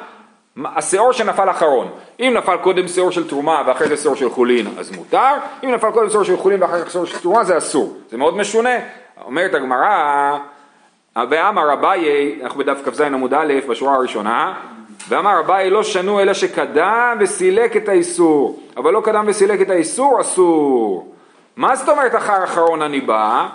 השאור 0.65 1.13
שנפל 1.13 1.51
אחרון, 1.51 1.91
אם 2.21 2.35
נפל 2.37 2.57
קודם 2.57 2.89
שאור 2.89 3.11
של 3.11 3.29
תרומה 3.29 3.63
ואחרי 3.67 3.89
זה 3.89 3.97
שאור 3.97 4.15
של 4.15 4.31
חולין 4.31 4.67
אז 4.79 4.97
מותר, 4.97 5.35
אם 5.65 5.71
נפל 5.71 5.91
קודם 5.91 6.11
שאור 6.11 6.25
של 6.25 6.37
חולין 6.37 6.63
ואחרי 6.63 6.81
זה 6.81 6.91
שאור 6.91 7.07
של 7.07 7.19
תרומה 7.19 7.45
זה 7.45 7.59
אסור, 7.59 7.97
זה 8.11 8.17
מאוד 8.17 8.37
משונה, 8.37 8.75
אומרת 9.25 9.55
הגמרא 9.55 10.39
ואמר 11.31 11.73
אביי, 11.73 12.39
אנחנו 12.43 12.61
בדף 12.61 12.79
כ"ז 12.85 13.01
עמוד 13.01 13.35
א' 13.35 13.53
בשורה 13.69 13.95
הראשונה, 13.95 14.55
ואמר 15.09 15.41
אביי 15.41 15.71
לא 15.71 15.83
שנו 15.83 16.21
אלא 16.21 16.35
שקדם 16.35 17.17
וסילק 17.21 17.77
את 17.77 17.89
האיסור, 17.89 18.61
אבל 18.77 18.93
לא 18.93 19.01
קדם 19.01 19.25
וסילק 19.29 19.61
את 19.61 19.71
האיסור 19.71 20.21
אסור. 20.21 21.13
מה 21.57 21.77
זאת 21.77 21.89
אומרת 21.89 22.15
אחר 22.15 22.45
אחרון 22.45 22.83
אני 22.83 23.01
בא? 23.01 23.47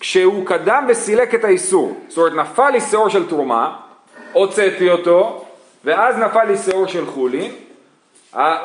כשהוא 0.00 0.46
קדם 0.46 0.84
וסילק 0.88 1.34
את 1.34 1.44
האיסור, 1.44 1.96
זאת 2.08 2.18
אומרת 2.18 2.32
נפל 2.34 2.70
לי 2.70 2.80
שאור 2.80 3.08
של 3.08 3.28
תרומה, 3.28 3.76
הוצאתי 4.32 4.90
אותו, 4.90 5.44
ואז 5.84 6.18
נפל 6.18 6.44
לי 6.44 6.56
שעור 6.56 6.86
של 6.86 7.06
חולין, 7.06 7.52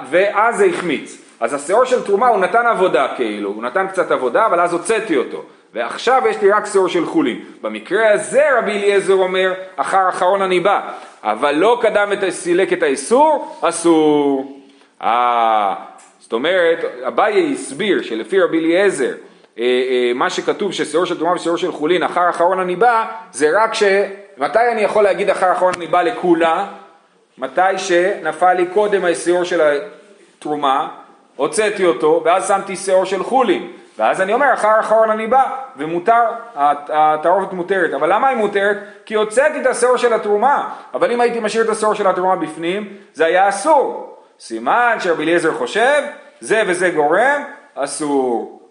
ואז 0.10 0.58
זה 0.58 0.66
החמיץ. 0.66 1.18
אז 1.40 1.54
השעור 1.54 1.86
של 1.86 2.04
תרומה 2.04 2.28
הוא 2.28 2.40
נתן 2.40 2.66
עבודה 2.66 3.08
כאילו, 3.16 3.50
הוא 3.50 3.64
נתן 3.64 3.88
קצת 3.88 4.12
עבודה, 4.12 4.46
אבל 4.46 4.60
אז 4.60 4.74
הוצאתי 4.74 5.18
אותו. 5.18 5.44
ועכשיו 5.74 6.22
יש 6.30 6.42
לי 6.42 6.52
רק 6.52 6.66
שעור 6.66 6.88
של 6.88 7.06
חולין. 7.06 7.40
במקרה 7.62 8.12
הזה 8.14 8.58
רבי 8.58 8.72
אליעזר 8.72 9.14
אומר, 9.14 9.54
אחר 9.76 10.10
אחרון 10.10 10.42
אני 10.42 10.60
בא, 10.60 10.82
אבל 11.26 11.56
לא 11.56 11.78
קדם 11.82 12.10
וסילק 12.22 12.74
את 12.74 12.84
האיסור, 12.84 13.58
אסור. 13.62 14.60
אה, 15.02 15.76
זאת 16.20 16.34
אומרת, 16.34 16.80
אביי 17.08 17.54
הסביר 17.54 18.02
שלפי 18.02 18.40
רבי 18.40 18.60
אליעזר, 18.60 19.14
אה, 19.60 19.64
אה, 19.64 20.12
מה 20.16 20.30
שכתוב 20.30 20.72
ששעור 20.72 21.06
של 21.06 21.18
תרומה 21.18 21.34
ושעור 21.34 21.58
של 21.58 21.72
חולין, 21.72 22.04
אחר 22.04 22.30
אחרון 22.30 22.60
אני 22.60 22.76
בא, 22.76 23.06
זה 23.32 23.64
רק 23.64 23.74
ש... 23.74 23.84
מתי 24.38 24.60
אני 24.72 24.82
יכול 24.82 25.04
להגיד 25.04 25.30
אחר 25.30 25.52
אחרון 25.52 25.74
אני 25.78 25.88
בא 25.88 26.02
לכולה? 26.02 26.68
מתי 27.38 27.78
שנפל 27.78 28.54
לי 28.54 28.66
קודם 28.74 29.06
השעור 29.06 29.44
של 29.44 29.62
התרומה, 29.62 30.88
הוצאתי 31.36 31.86
אותו, 31.86 32.22
ואז 32.26 32.48
שמתי 32.48 32.76
שעור 32.76 33.06
של 33.06 33.24
חולין. 33.24 33.72
ואז 33.98 34.22
אני 34.22 34.34
אומר, 34.34 34.54
אחר 34.54 34.80
אחרון 34.80 35.12
אני 35.12 35.28
בא, 35.28 35.44
ומותר, 35.78 36.24
התערובת 36.56 37.54
מותרת. 37.54 37.94
אבל 37.94 38.14
למה 38.14 38.28
היא 38.28 38.38
מותרת? 38.38 38.78
כי 39.06 39.14
הוצאתי 39.14 39.62
את 39.62 39.66
השעור 39.66 39.98
של 39.98 40.14
התרומה. 40.14 40.70
אבל 40.94 41.12
אם 41.12 41.22
הייתי 41.22 41.40
משאיר 41.40 41.64
את 41.64 41.70
השעור 41.70 41.94
של 41.94 42.08
התרומה 42.08 42.36
בפנים, 42.36 42.98
זה 43.14 43.26
היה 43.26 43.50
אסור. 43.50 44.18
סימן 44.40 44.98
שרבי 45.00 45.24
אליעזר 45.24 45.54
חושב, 45.54 46.04
זה 46.40 46.64
וזה 46.68 46.90
גורם, 46.90 47.44
אסור. 47.76 48.62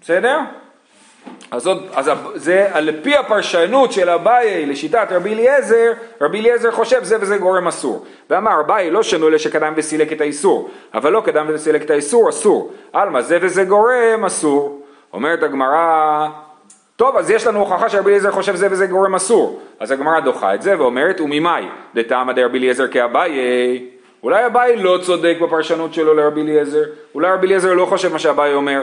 בסדר? 0.00 0.38
אז, 1.50 1.66
עוד, 1.66 1.86
אז 1.94 2.10
זה 2.34 2.68
על 2.72 2.90
פי 3.02 3.16
הפרשנות 3.16 3.92
של 3.92 4.10
אביי 4.10 4.66
לשיטת 4.66 5.06
רבי 5.10 5.34
אליעזר, 5.34 5.92
רבי 6.20 6.40
אליעזר 6.40 6.70
חושב 6.70 7.04
זה 7.04 7.16
וזה 7.20 7.38
גורם 7.38 7.66
אסור. 7.66 8.04
ואמר 8.30 8.60
אביי 8.60 8.90
לא 8.90 9.02
שנו 9.02 9.28
אלה 9.28 9.38
שקדם 9.38 9.72
וסילק 9.76 10.12
את 10.12 10.20
האיסור, 10.20 10.70
אבל 10.94 11.12
לא 11.12 11.22
קדם 11.24 11.46
וסילק 11.48 11.82
את 11.82 11.90
האיסור 11.90 12.28
אסור. 12.28 12.72
עלמא 12.92 13.20
זה 13.20 13.38
וזה 13.40 13.64
גורם 13.64 14.24
אסור. 14.26 14.80
אומרת 15.12 15.42
הגמרא, 15.42 16.28
טוב 16.96 17.16
אז 17.16 17.30
יש 17.30 17.46
לנו 17.46 17.58
הוכחה 17.58 17.88
שרבי 17.88 18.10
אליעזר 18.10 18.30
חושב 18.30 18.54
זה 18.54 18.68
וזה 18.70 18.86
גורם 18.86 19.14
אסור. 19.14 19.60
אז 19.80 19.90
הגמרא 19.90 20.20
דוחה 20.20 20.54
את 20.54 20.62
זה 20.62 20.78
ואומרת 20.78 21.20
וממאי 21.20 21.64
דתעמא 21.94 22.32
דרבי 22.32 22.58
אליעזר 22.58 22.88
כאביי 22.88 23.30
אולי 24.22 24.46
אביי 24.46 24.76
לא 24.76 24.98
צודק 25.02 25.36
בפרשנות 25.42 25.94
שלו 25.94 26.14
לרבי 26.14 26.40
אליעזר, 26.40 26.82
אולי 27.14 27.32
רבי 27.32 27.46
אליעזר 27.46 27.74
לא 27.74 27.86
חושב 27.86 28.12
מה 28.12 28.18
שאביי 28.18 28.54
אומר. 28.54 28.82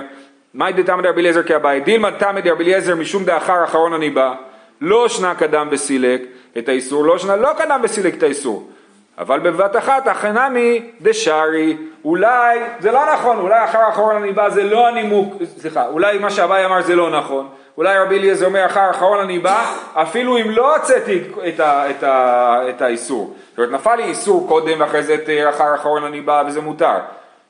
מאי 0.54 0.74
דתמא 0.74 1.02
דרבי 1.02 1.22
אליעזר 1.22 1.44
כאביי, 1.44 1.80
דילמא 1.80 2.10
תמא 2.20 2.40
דרבי 2.40 2.64
אליעזר 2.64 2.96
משום 2.96 3.24
דאחר 3.24 3.64
אחרון 3.64 3.94
אני 3.94 4.10
בא, 4.10 4.34
לא 4.82 5.10
שנה 5.10 5.36
קדם 5.36 5.68
וסילק 5.72 6.22
את 6.58 6.70
האיסור, 6.70 7.06
לא 7.06 7.18
שנה 7.18 7.36
לא 7.36 7.50
קדם 7.58 7.80
וסילק 7.84 8.14
את 8.18 8.24
האיסור. 8.24 8.70
אבל 9.18 9.40
בבת 9.40 9.78
אחת 9.78 10.08
הכנמי 10.08 10.92
דשארי, 11.02 11.78
אולי, 12.06 12.60
זה 12.80 12.92
לא 12.92 13.14
נכון, 13.14 13.38
אולי 13.40 13.64
אחר 13.64 13.90
אחרון 13.90 14.16
אני 14.16 14.32
בא 14.32 14.50
זה 14.50 14.64
לא 14.64 14.88
הנימוק, 14.88 15.34
סליחה, 15.58 15.88
אולי 15.88 16.18
מה 16.18 16.30
שאביי 16.30 16.66
אמר 16.66 16.82
זה 16.82 16.96
לא 16.96 17.10
נכון, 17.10 17.48
אולי 17.78 18.00
רבי 18.00 18.18
אליעזר 18.20 18.46
אומר 18.46 18.66
אחר 18.66 18.90
אחרון 18.90 19.20
אני 19.20 19.40
בא, 19.40 19.66
אפילו 19.94 20.38
אם 20.38 20.50
לא 20.50 20.76
הוצאתי 20.76 21.22
את, 21.48 21.60
ה, 21.60 21.90
את, 21.90 22.04
ה, 22.04 22.70
את 22.70 22.82
האיסור. 22.82 23.36
זאת 23.50 23.58
אומרת, 23.58 23.72
נפל 23.72 23.96
לי 23.96 24.04
איסור 24.04 24.48
קודם 24.48 24.80
ואחרי 24.80 25.04
זה 25.04 25.14
את 25.14 25.30
אחר 25.50 25.76
אחרון 25.76 26.04
אני 26.04 26.22
בא 26.22 26.44
וזה 26.48 26.62
מותר. 26.62 26.98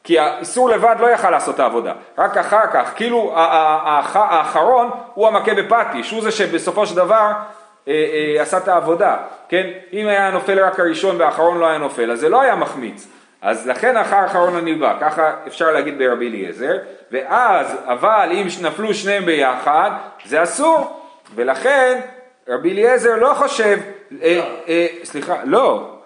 כי 0.08 0.20
האיסור 0.20 0.70
לבד 0.70 0.96
לא 1.00 1.08
יכל 1.08 1.30
לעשות 1.30 1.56
את 1.56 1.60
העבודה, 1.60 1.94
רק 2.18 2.38
אחר 2.38 2.68
כך, 2.74 2.92
כאילו 2.96 3.34
האחרון 3.36 4.90
הוא 5.14 5.28
המכה 5.28 5.54
בפטיש, 5.54 6.12
הוא 6.12 6.22
זה 6.22 6.32
שבסופו 6.32 6.86
של 6.86 6.96
דבר 6.96 7.32
אה, 7.88 7.94
אה, 8.38 8.42
עשה 8.42 8.58
את 8.58 8.68
העבודה, 8.68 9.18
כן? 9.50 9.68
אם 9.94 10.08
היה 10.08 10.32
נופל 10.32 10.60
רק 10.60 10.80
הראשון 10.80 11.22
והאחרון 11.22 11.58
לא 11.58 11.68
היה 11.68 11.78
נופל, 11.78 12.12
אז 12.12 12.20
זה 12.20 12.30
לא 12.30 12.42
היה 12.42 12.56
מחמיץ. 12.56 13.08
אז 13.42 13.68
לכן 13.68 13.98
אחר 13.98 14.26
אחרון 14.26 14.56
אני 14.56 14.74
בא, 14.74 14.94
ככה 15.02 15.32
אפשר 15.48 15.72
להגיד 15.72 15.98
ברבי 15.98 16.28
אליעזר, 16.28 16.78
ואז, 17.12 17.78
אבל 17.86 18.30
אם 18.32 18.48
נפלו 18.62 18.94
שניהם 18.94 19.26
ביחד, 19.26 19.92
זה 20.26 20.44
אסור, 20.44 21.02
ולכן 21.36 22.00
רבי 22.48 22.72
אליעזר 22.72 23.16
לא 23.16 23.34
חושב, 23.34 23.80
אה, 24.24 24.40
אה, 24.68 24.88
סליחה, 25.04 25.36
לא, 25.44 25.97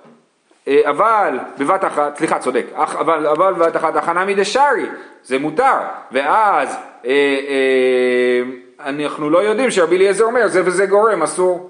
אבל 0.69 1.39
בבת 1.57 1.85
אחת, 1.85 2.17
סליחה 2.17 2.39
צודק, 2.39 2.65
אבל, 2.75 3.27
אבל 3.27 3.53
בבת 3.53 3.75
אחת 3.75 3.95
הכנה 3.95 4.25
מדשארי, 4.25 4.85
זה 5.23 5.39
מותר, 5.39 5.77
ואז 6.11 6.77
אה, 7.05 7.11
אה, 7.11 8.41
אנחנו 8.89 9.29
לא 9.29 9.37
יודעים 9.37 9.71
שרבי 9.71 9.95
אליעזר 9.95 10.23
אומר 10.23 10.47
זה 10.47 10.61
וזה 10.65 10.85
גורם, 10.85 11.23
אסור, 11.23 11.69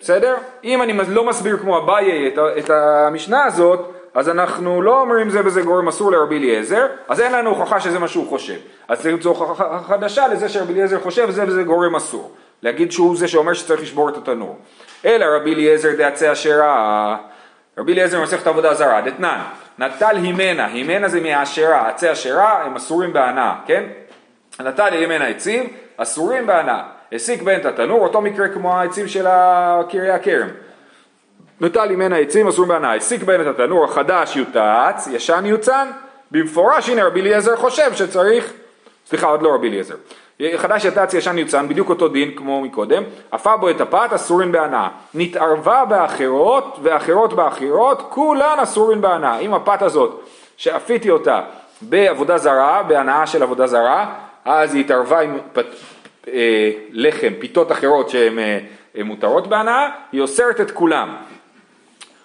בסדר? 0.00 0.36
אם 0.64 0.82
אני 0.82 0.92
לא 1.08 1.26
מסביר 1.26 1.58
כמו 1.58 1.78
אביי 1.78 2.28
את, 2.28 2.38
את 2.58 2.70
המשנה 2.70 3.44
הזאת, 3.44 3.80
אז 4.14 4.28
אנחנו 4.28 4.82
לא 4.82 5.00
אומרים 5.00 5.30
זה 5.30 5.40
וזה 5.44 5.62
גורם 5.62 5.88
אסור 5.88 6.12
לרבי 6.12 6.38
אליעזר, 6.38 6.86
אז 7.08 7.20
אין 7.20 7.32
לנו 7.32 7.50
הוכחה 7.50 7.80
שזה 7.80 7.98
מה 7.98 8.08
שהוא 8.08 8.28
חושב. 8.28 8.56
אז 8.88 8.98
צריך 9.00 9.14
למצוא 9.14 9.36
הוכחה 9.36 9.80
חדשה 9.86 10.28
לזה 10.28 10.48
שרבי 10.48 10.72
אליעזר 10.72 11.00
חושב 11.00 11.30
זה 11.30 11.44
וזה 11.46 11.62
גורם 11.62 11.96
אסור. 11.96 12.30
להגיד 12.62 12.92
שהוא 12.92 13.16
זה 13.16 13.28
שאומר 13.28 13.52
שצריך 13.52 13.82
לשבור 13.82 14.08
את 14.08 14.16
התנור. 14.16 14.56
אלא 15.04 15.24
רבי 15.36 15.54
אליעזר 15.54 15.96
דעצי 15.96 16.32
אשרה 16.32 17.16
רבי 17.78 17.92
אליעזר 17.92 18.22
מסכת 18.22 18.46
עבודה 18.46 18.74
זרה, 18.74 19.00
דתנן, 19.00 19.40
נטל 19.78 20.16
הימנה, 20.16 20.66
הימנה 20.66 21.08
זה 21.08 21.20
מהעשרה, 21.20 21.88
עצי 21.88 22.08
עשרה 22.08 22.62
הם 22.64 22.76
אסורים 22.76 23.12
בהנאה, 23.12 23.54
כן? 23.66 23.84
נטל 24.60 24.92
הימנה 24.92 25.26
עצים, 25.26 25.68
אסורים 25.96 26.46
בהנאה. 26.46 26.82
הסיק 27.12 27.42
בהם 27.42 27.60
את 27.60 27.66
התנור, 27.66 28.00
אותו 28.00 28.20
מקרה 28.20 28.48
כמו 28.48 28.76
העצים 28.76 29.08
של 29.08 29.26
קריה 29.90 30.14
הכרם. 30.14 30.48
נטל 31.60 31.88
הימנה 31.88 32.16
עצים, 32.16 32.48
אסורים 32.48 32.68
בהנאה. 32.68 32.94
הסיק 32.94 33.22
בהם 33.22 33.40
את 33.40 33.46
התנור, 33.46 33.84
החדש 33.84 34.36
יוטץ, 34.36 35.08
ישן 35.10 35.42
יוצן, 35.46 35.90
במפורש 36.30 36.88
הנה 36.88 37.04
רבי 37.04 37.20
אליעזר 37.20 37.56
חושב 37.56 37.94
שצריך, 37.94 38.52
סליחה 39.06 39.26
עוד 39.26 39.42
לא 39.42 39.54
רבי 39.54 39.68
אליעזר, 39.68 39.94
חדש 40.56 40.84
יתץ 40.84 41.14
ישן 41.14 41.38
יוצן, 41.38 41.68
בדיוק 41.68 41.88
אותו 41.88 42.08
דין 42.08 42.30
כמו 42.36 42.60
מקודם, 42.60 43.02
עפה 43.30 43.56
בו 43.56 43.70
את 43.70 43.80
הפת 43.80 44.08
אסורין 44.14 44.52
בהנאה. 44.52 44.88
נתערבה 45.14 45.84
באחרות 45.84 46.78
ואחרות 46.82 47.32
באחרות, 47.32 48.02
כולן 48.08 48.56
אסורין 48.62 49.00
בהנאה. 49.00 49.38
אם 49.38 49.54
הפת 49.54 49.82
הזאת, 49.82 50.20
שאפיתי 50.56 51.10
אותה 51.10 51.40
בעבודה 51.80 52.38
זרה, 52.38 52.82
בהנאה 52.82 53.26
של 53.26 53.42
עבודה 53.42 53.66
זרה, 53.66 54.14
אז 54.44 54.74
היא 54.74 54.84
התערבה 54.84 55.20
עם 55.20 55.38
פת, 55.52 55.66
אה, 56.28 56.70
לחם, 56.90 57.32
פיתות 57.38 57.72
אחרות 57.72 58.10
שהן 58.10 58.38
אה, 58.38 58.58
מותרות 59.04 59.46
בהנאה, 59.46 59.88
היא 60.12 60.20
אוסרת 60.20 60.60
את 60.60 60.70
כולם. 60.70 61.16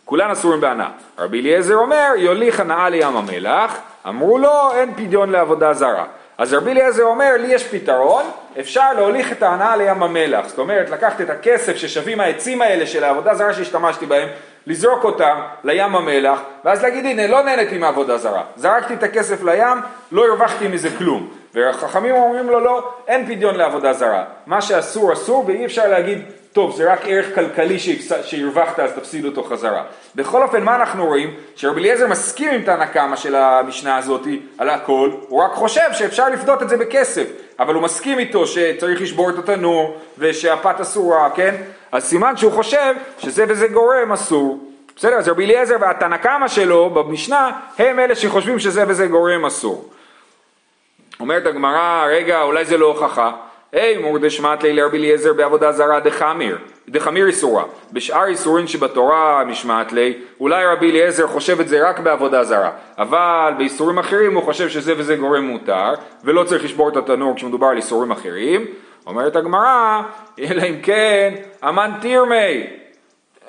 כולן 0.05 0.31
אסורים 0.31 0.61
בהנאה. 0.61 0.89
רבי 1.19 1.41
אליעזר 1.41 1.75
אומר, 1.75 2.11
יוליך 2.17 2.59
הנאה 2.59 2.89
לים 2.89 3.17
המלח, 3.17 3.79
אמרו 4.07 4.37
לו, 4.37 4.71
אין 4.73 4.93
פדיון 4.93 5.29
לעבודה 5.29 5.73
זרה. 5.73 6.05
אז 6.39 6.53
רבי 6.53 6.71
אליעזר 6.71 7.03
אומר, 7.03 7.35
לי 7.39 7.47
יש 7.47 7.67
פתרון, 7.67 8.23
אפשר 8.59 8.93
להוליך 8.93 9.31
את 9.31 9.43
ההנאה 9.43 9.75
לים 9.75 10.03
המלח. 10.03 10.47
זאת 10.47 10.57
אומרת, 10.57 10.89
לקחת 10.89 11.21
את 11.21 11.29
הכסף 11.29 11.75
ששווים 11.75 12.19
העצים 12.19 12.61
האלה 12.61 12.87
של 12.87 13.03
העבודה 13.03 13.33
זרה 13.33 13.53
שהשתמשתי 13.53 14.05
בהם, 14.05 14.27
לזרוק 14.67 15.03
אותם 15.03 15.39
לים 15.63 15.95
המלח, 15.95 16.39
ואז 16.65 16.83
להגיד, 16.83 17.05
הנה, 17.05 17.27
לא 17.27 17.43
נהניתי 17.43 17.77
מעבודה 17.77 18.17
זרה. 18.17 18.43
זרקתי 18.55 18.93
את 18.93 19.03
הכסף 19.03 19.43
לים, 19.43 19.77
לא 20.11 20.25
הרווחתי 20.25 20.67
מזה 20.67 20.89
כלום. 20.97 21.29
והחכמים 21.53 22.15
אומרים 22.15 22.49
לו, 22.49 22.59
לא, 22.59 22.91
אין 23.07 23.25
פדיון 23.25 23.55
לעבודה 23.55 23.93
זרה. 23.93 24.23
מה 24.45 24.61
שאסור, 24.61 25.13
אסור, 25.13 25.43
ואי 25.47 25.65
אפשר 25.65 25.87
להגיד, 25.87 26.21
טוב, 26.53 26.75
זה 26.75 26.93
רק 26.93 26.99
ערך 27.05 27.35
כלכלי 27.35 27.79
שהרווחת 28.23 28.79
אז 28.79 28.91
תפסיד 28.93 29.25
אותו 29.25 29.43
חזרה. 29.43 29.83
בכל 30.15 30.43
אופן, 30.43 30.63
מה 30.63 30.75
אנחנו 30.75 31.05
רואים? 31.05 31.33
שרבי 31.55 31.81
אליעזר 31.81 32.07
מסכים 32.07 32.51
עם 32.51 32.61
תנא 32.61 32.85
קמא 32.85 33.15
של 33.15 33.35
המשנה 33.35 33.97
הזאת 33.97 34.27
על 34.57 34.69
הכל, 34.69 35.11
הוא 35.27 35.43
רק 35.43 35.51
חושב 35.53 35.89
שאפשר 35.93 36.29
לפדות 36.29 36.61
את 36.61 36.69
זה 36.69 36.77
בכסף, 36.77 37.27
אבל 37.59 37.73
הוא 37.73 37.83
מסכים 37.83 38.19
איתו 38.19 38.47
שצריך 38.47 39.01
לשבור 39.01 39.29
את 39.29 39.37
התנור 39.37 39.97
ושהפת 40.17 40.79
אסורה, 40.81 41.29
כן? 41.29 41.55
אז 41.91 42.03
סימן 42.03 42.37
שהוא 42.37 42.51
חושב 42.51 42.95
שזה 43.19 43.45
וזה 43.47 43.67
גורם 43.67 44.11
אסור. 44.11 44.59
בסדר, 44.95 45.15
אז 45.15 45.27
רבי 45.27 45.45
אליעזר 45.45 45.75
והתנא 45.79 46.17
קמא 46.17 46.47
שלו 46.47 46.89
במשנה 46.89 47.51
הם 47.77 47.99
אלה 47.99 48.15
שחושבים 48.15 48.59
שזה 48.59 48.83
וזה 48.87 49.07
גורם 49.07 49.45
אסור. 49.45 49.89
אומרת 51.19 51.45
הגמרא, 51.45 52.05
רגע, 52.07 52.41
אולי 52.41 52.65
זה 52.65 52.77
לא 52.77 52.85
הוכחה. 52.85 53.31
היי 53.71 53.97
מורדשמת 53.97 54.63
לי 54.63 54.73
לרבי 54.73 54.97
אליעזר 54.97 55.33
בעבודה 55.33 55.71
זרה 55.71 55.99
דחמיר, 55.99 56.57
דחמיר 56.87 57.27
איסורה. 57.27 57.63
בשאר 57.93 58.25
איסורין 58.25 58.67
שבתורה 58.67 59.43
משמעת 59.47 59.91
לי, 59.91 60.13
אולי 60.39 60.65
רבי 60.65 60.91
אליעזר 60.91 61.27
חושב 61.27 61.59
את 61.59 61.67
זה 61.67 61.89
רק 61.89 61.99
בעבודה 61.99 62.43
זרה, 62.43 62.71
אבל 62.97 63.53
באיסורים 63.57 63.99
אחרים 63.99 64.35
הוא 64.35 64.43
חושב 64.43 64.69
שזה 64.69 64.93
וזה 64.97 65.15
גורם 65.15 65.43
מותר, 65.43 65.93
ולא 66.23 66.43
צריך 66.43 66.63
לשבור 66.63 66.89
את 66.89 66.97
התנור 66.97 67.35
כשמדובר 67.35 67.67
על 67.67 67.77
איסורים 67.77 68.11
אחרים. 68.11 68.65
אומרת 69.07 69.35
הגמרא, 69.35 70.01
אלא 70.39 70.61
אם 70.61 70.75
כן, 70.83 71.33
אמן 71.63 71.91
תירמי. 72.01 72.67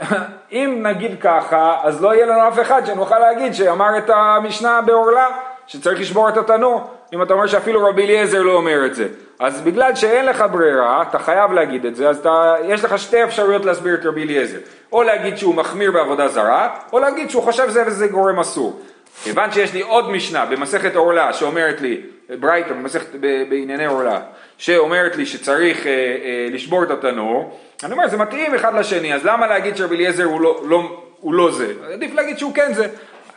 אם 0.52 0.78
נגיד 0.82 1.20
ככה, 1.20 1.76
אז 1.82 2.02
לא 2.02 2.14
יהיה 2.14 2.26
לנו 2.26 2.48
אף 2.48 2.60
אחד 2.60 2.86
שנוכל 2.86 3.18
להגיד 3.18 3.54
שאמר 3.54 3.98
את 3.98 4.10
המשנה 4.10 4.80
בעורלה, 4.80 5.26
שצריך 5.66 6.00
לשבור 6.00 6.28
את 6.28 6.36
התנור. 6.36 6.90
אם 7.12 7.22
אתה 7.22 7.34
אומר 7.34 7.46
שאפילו 7.46 7.86
רבי 7.86 8.04
אליעזר 8.04 8.42
לא 8.42 8.52
אומר 8.52 8.86
את 8.86 8.94
זה. 8.94 9.08
אז 9.40 9.60
בגלל 9.60 9.94
שאין 9.94 10.26
לך 10.26 10.44
ברירה, 10.52 11.02
אתה 11.02 11.18
חייב 11.18 11.52
להגיד 11.52 11.86
את 11.86 11.96
זה, 11.96 12.08
אז 12.08 12.18
אתה, 12.18 12.54
יש 12.64 12.84
לך 12.84 12.98
שתי 12.98 13.24
אפשרויות 13.24 13.64
להסביר 13.64 13.94
את 13.94 14.06
רבי 14.06 14.22
אליעזר. 14.22 14.58
או 14.92 15.02
להגיד 15.02 15.38
שהוא 15.38 15.54
מחמיר 15.54 15.90
בעבודה 15.90 16.28
זרה, 16.28 16.76
או 16.92 16.98
להגיד 16.98 17.30
שהוא 17.30 17.42
חושב 17.42 17.68
זה 17.68 17.82
וזה 17.86 18.06
גורם 18.06 18.38
אסור. 18.38 18.80
כיוון 19.24 19.52
שיש 19.52 19.74
לי 19.74 19.80
עוד 19.80 20.10
משנה 20.10 20.46
במסכת 20.46 20.96
עורלה 20.96 21.32
שאומרת 21.32 21.80
לי, 21.80 22.00
ברייתא 22.40 22.72
במסכת 22.72 23.08
בענייני 23.48 23.86
עורלה, 23.86 24.20
שאומרת 24.58 25.16
לי 25.16 25.26
שצריך 25.26 25.86
אה, 25.86 25.92
אה, 25.92 26.46
לשבור 26.50 26.82
את 26.82 26.90
התנור, 26.90 27.58
אני 27.84 27.92
אומר 27.92 28.08
זה 28.08 28.16
מתאים 28.16 28.54
אחד 28.54 28.74
לשני, 28.74 29.14
אז 29.14 29.24
למה 29.24 29.46
להגיד 29.46 29.76
שרבי 29.76 29.96
אליעזר 29.96 30.24
הוא 30.24 30.40
לא, 30.40 30.62
לא, 30.64 31.02
הוא 31.20 31.34
לא 31.34 31.50
זה? 31.52 31.72
עדיף 31.92 32.14
להגיד 32.14 32.38
שהוא 32.38 32.54
כן 32.54 32.72
זה. 32.72 32.86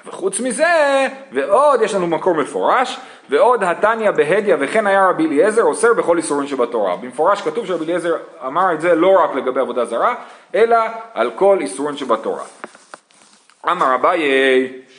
וחוץ 0.06 0.40
מזה, 0.40 1.08
ועוד 1.32 1.82
יש 1.82 1.94
לנו 1.94 2.08
מקור 2.08 2.34
מפורש, 2.34 3.00
ועוד 3.30 3.64
התניא 3.64 4.12
בהדיא 4.12 4.56
וכן 4.60 4.88
היה 4.88 5.10
רבי 5.10 5.26
אליעזר 5.26 5.64
אוסר 5.64 5.94
בכל 5.94 6.18
איסורים 6.18 6.48
שבתורה. 6.48 6.96
במפורש 6.96 7.42
כתוב 7.42 7.66
שרבי 7.66 7.86
אליעזר 7.86 8.16
אמר 8.46 8.74
את 8.74 8.82
זה 8.82 8.96
לא 8.96 9.24
רק 9.24 9.36
לגבי 9.36 9.60
עבודה 9.60 9.86
זרה, 9.86 10.16
אלא 10.56 10.78
על 11.14 11.32
כל 11.36 11.58
איסורים 11.62 11.98
שבתורה. 11.98 12.44
אמר 13.72 13.96
אביי 13.96 14.22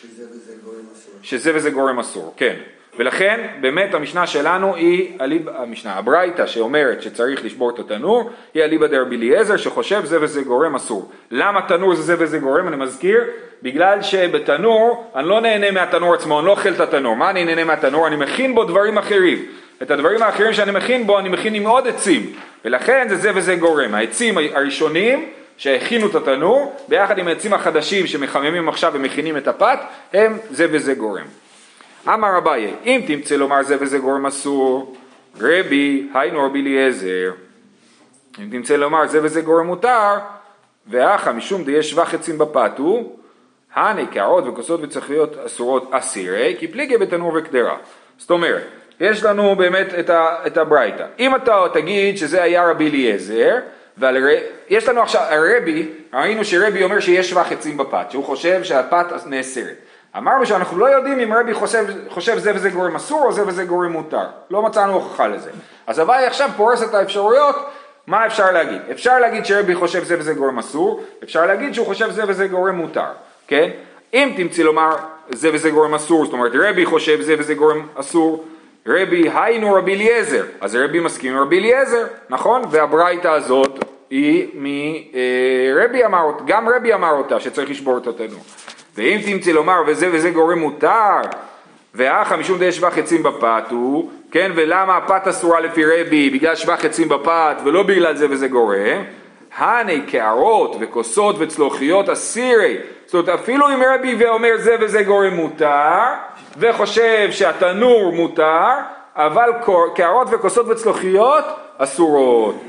שזה 0.03 0.25
וזה 0.31 0.53
גורם 0.65 0.85
אסור. 0.95 1.15
שזה 1.23 1.53
וזה 1.55 1.71
גורם 1.71 1.99
אסור, 1.99 2.35
כן. 2.37 2.57
ולכן 2.99 3.47
באמת 3.61 3.95
המשנה 3.95 4.27
שלנו 4.27 4.75
היא, 4.75 5.19
אליב, 5.21 5.49
המשנה, 5.49 5.95
הברייתא 5.95 6.47
שאומרת 6.47 7.03
שצריך 7.03 7.45
לשבור 7.45 7.71
את 7.71 7.79
התנור, 7.79 8.31
היא 8.55 8.63
אליבא 8.63 8.87
דרבי 8.87 9.17
אליעזר 9.17 9.57
שחושב 9.57 10.05
זה 10.05 10.19
וזה 10.21 10.43
גורם 10.43 10.75
אסור. 10.75 11.11
למה 11.31 11.63
תנור 11.63 11.95
זה 11.95 12.03
זה 12.03 12.15
וזה 12.19 12.39
גורם? 12.39 12.69
אני 12.69 12.77
מזכיר, 12.77 13.25
בגלל 13.63 14.03
שבתנור 14.03 15.11
אני 15.15 15.29
לא 15.29 15.41
נהנה 15.41 15.71
מהתנור 15.71 16.15
עצמו, 16.15 16.39
אני 16.39 16.47
לא 16.47 16.51
אוכל 16.51 16.73
את 16.73 16.81
התנור. 16.81 17.17
מה 17.17 17.31
אני 17.31 17.45
נהנה 17.45 17.65
מהתנור? 17.65 18.07
אני 18.07 18.17
מכין 18.17 18.55
בו 18.55 18.65
דברים 18.65 18.99
אחרים. 18.99 19.39
את 19.83 19.91
הדברים 19.91 20.23
האחרים 20.23 20.53
שאני 20.53 20.71
מכין 20.71 21.07
בו 21.07 21.19
אני 21.19 21.29
מכין 21.29 21.55
עם 21.55 21.67
עוד 21.67 21.87
עצים, 21.87 22.33
ולכן 22.65 23.07
זה 23.09 23.17
זה 23.17 23.31
וזה 23.35 23.55
גורם. 23.55 23.95
העצים 23.95 24.39
הראשונים 24.55 25.29
שהכינו 25.57 26.07
את 26.07 26.15
התנור, 26.15 26.77
ביחד 26.89 27.19
עם 27.19 27.29
העצים 27.29 27.53
החדשים 27.53 28.07
שמחממים 28.07 28.69
עכשיו 28.69 28.93
ומכינים 28.95 29.37
את 29.37 29.49
הפת, 29.49 29.79
הם 30.13 30.39
זה 30.51 30.67
וזה 30.71 30.95
גורם. 30.95 31.44
אמר 32.09 32.39
אביי, 32.39 32.75
אם 32.85 33.01
תמצא 33.07 33.37
לומר 33.37 33.63
זה 33.63 33.77
וזה 33.81 33.99
גורם 33.99 34.27
אסור, 34.27 34.97
רבי, 35.41 36.09
היינו 36.15 36.47
רבי 36.47 36.61
אליעזר. 36.61 37.33
אם 38.39 38.49
תמצא 38.51 38.77
לומר 38.77 39.07
זה 39.07 39.23
וזה 39.23 39.41
גורם 39.41 39.67
מותר, 39.67 40.15
ואחא 40.87 41.31
משום 41.31 41.65
דיש 41.65 41.91
שבח 41.91 42.15
עצים 42.15 42.39
בפת 42.39 42.79
הוא, 42.79 43.19
הני 43.75 44.07
קערות 44.07 44.45
וכוסות 44.47 44.81
וצריכויות 44.83 45.37
אסורות 45.47 45.89
אסירי, 45.91 46.57
כי 46.59 46.69
פליגי 46.69 46.97
בתנור 46.97 47.33
וקדרה. 47.37 47.77
זאת 48.19 48.31
אומרת, 48.31 48.63
יש 49.01 49.25
לנו 49.25 49.57
באמת 49.57 49.87
את, 50.01 50.11
ה, 50.11 50.27
את 50.47 50.57
הברייתא. 50.57 51.07
אם 51.19 51.37
אתה 51.37 51.65
תגיד 51.73 52.19
שזה 52.19 52.43
היה 52.43 52.71
רבי 52.71 52.89
אליעזר, 52.89 53.57
ויש 53.99 54.89
לנו 54.89 55.01
עכשיו, 55.03 55.23
הרבי, 55.23 55.89
ראינו 56.15 56.45
שרבי 56.45 56.85
אומר 56.85 57.01
שיש 57.01 57.31
שבח 57.31 57.53
עצים 57.53 57.77
בפת, 57.77 58.11
שהוא 58.11 58.25
חושב 58.25 58.65
שהפת 58.65 59.07
נאסרת. 59.27 59.77
אמרנו 60.19 60.47
שאנחנו 60.47 60.79
לא 60.79 60.87
יודעים 60.87 61.19
אם 61.21 61.33
רבי 61.33 61.55
חושב, 61.55 61.85
חושב 62.09 62.39
זה 62.39 62.55
וזה 62.55 62.71
גורם 62.71 62.97
אסור 62.97 63.23
או 63.25 63.33
זה 63.33 63.47
וזה 63.47 63.65
גורם 63.65 63.93
מותר. 63.93 64.27
לא 64.51 64.63
מצאנו 64.63 64.93
הוכחה 64.93 65.27
לזה. 65.29 65.51
אז 65.87 66.01
אביי 66.01 66.27
עכשיו 66.27 66.51
פורס 66.57 66.83
את 66.83 66.95
האפשרויות, 66.95 67.57
מה 68.07 68.27
אפשר 68.27 68.51
להגיד? 68.51 68.81
אפשר 68.91 69.19
להגיד 69.19 69.47
שרבי 69.47 69.75
חושב 69.75 70.05
זה 70.05 70.19
וזה 70.19 70.35
גורם 70.35 70.59
אסור, 70.59 71.05
אפשר 71.25 71.47
להגיד 71.47 71.75
שהוא 71.75 71.87
חושב 71.87 72.11
זה 72.11 72.23
וזה 72.27 72.47
גורם 72.47 72.77
מותר, 72.77 73.13
כן? 73.47 73.71
אם 74.15 74.33
תמצאי 74.37 74.65
לומר 74.65 74.97
זה 75.31 75.51
וזה 75.53 75.71
גורם 75.71 75.95
אסור, 75.95 76.25
זאת 76.25 76.33
אומרת 76.33 76.53
רבי 76.55 76.87
חושב 76.87 77.21
זה 77.21 77.35
וזה 77.39 77.55
גורם 77.55 77.87
אסור, 77.95 78.45
רבי 78.87 79.31
היינו 79.35 79.75
רבי 79.75 79.95
אליעזר, 79.95 80.45
אז 80.61 80.77
רבי 80.77 81.01
מסכים 81.01 81.37
עם 81.37 81.43
רבי 81.43 81.59
אליעזר, 81.59 82.07
נכון? 82.29 82.63
והברייתא 82.71 83.29
הזאת 83.29 83.85
היא 84.11 84.49
מרבי 84.55 86.05
אמר 86.05 86.23
אותה, 86.23 86.45
גם 86.47 86.69
רבי 86.69 86.95
אמר 86.95 87.11
אותה 87.11 87.41
שצריך 87.41 87.71
לשבור 87.71 87.99
את 87.99 88.07
התנור. 88.07 88.41
ואם 88.97 89.21
תמצא 89.25 89.51
לומר 89.51 89.83
וזה 89.87 90.09
וזה 90.13 90.31
גורם 90.31 90.59
מותר, 90.59 91.21
ואחא 91.95 92.37
משום 92.37 92.59
די 92.59 92.73
שבח 92.73 92.99
עצים 92.99 93.23
בפת 93.23 93.65
הוא, 93.71 94.11
כן, 94.31 94.53
ולמה 94.55 94.97
הפת 94.97 95.29
אסורה 95.29 95.61
לפי 95.61 95.85
רבי, 95.85 96.31
בגלל 96.31 96.55
שבח 96.55 96.85
עצים 96.85 97.09
בפת 97.09 97.57
ולא 97.65 97.83
בגלל 97.83 98.17
זה 98.17 98.27
וזה 98.31 98.49
גורם, 98.49 99.03
הני 99.57 100.01
קערות 100.01 100.77
וכוסות 100.81 101.37
וצלוחיות 101.39 102.09
אסירי, 102.09 102.77
זאת 103.07 103.15
אומרת 103.15 103.41
אפילו 103.41 103.69
אם 103.69 103.83
רבי 103.83 104.15
ואומר 104.19 104.53
זה 104.57 104.77
וזה 104.81 105.03
גורם 105.03 105.35
מותר, 105.35 105.99
וחושב 106.57 107.29
שהתנור 107.31 108.13
מותר, 108.13 108.69
אבל 109.17 109.51
קערות 109.95 110.29
וכוסות 110.31 110.67
וצלוחיות 110.69 111.45
אסורות. 111.79 112.63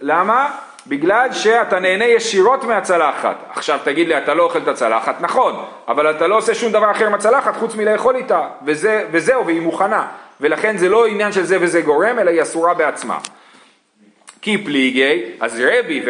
למה? 0.00 0.48
בגלל 0.88 1.32
שאתה 1.32 1.78
נהנה 1.80 2.04
ישירות 2.04 2.64
מהצלחת. 2.64 3.36
עכשיו 3.50 3.78
תגיד 3.84 4.08
לי, 4.08 4.18
אתה 4.18 4.34
לא 4.34 4.42
אוכל 4.42 4.58
את 4.58 4.68
הצלחת? 4.68 5.20
נכון, 5.20 5.64
אבל 5.88 6.10
אתה 6.10 6.26
לא 6.26 6.36
עושה 6.36 6.54
שום 6.54 6.72
דבר 6.72 6.90
אחר 6.90 7.06
עם 7.06 7.14
הצלחת 7.14 7.56
חוץ 7.56 7.74
מלאכול 7.74 8.16
איתה, 8.16 8.48
וזה, 8.64 9.04
וזהו, 9.10 9.46
והיא 9.46 9.60
מוכנה. 9.60 10.06
ולכן 10.40 10.76
זה 10.76 10.88
לא 10.88 11.06
עניין 11.06 11.32
של 11.32 11.42
זה 11.42 11.56
וזה 11.60 11.80
גורם, 11.80 12.18
אלא 12.18 12.30
היא 12.30 12.42
אסורה 12.42 12.74
בעצמה. 12.74 13.18
כי 14.42 14.64
פליגי, 14.64 15.22
אז 15.40 15.60
רבי 15.60 16.02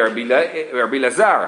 ורבי 0.72 0.98
אלעזר, 0.98 1.44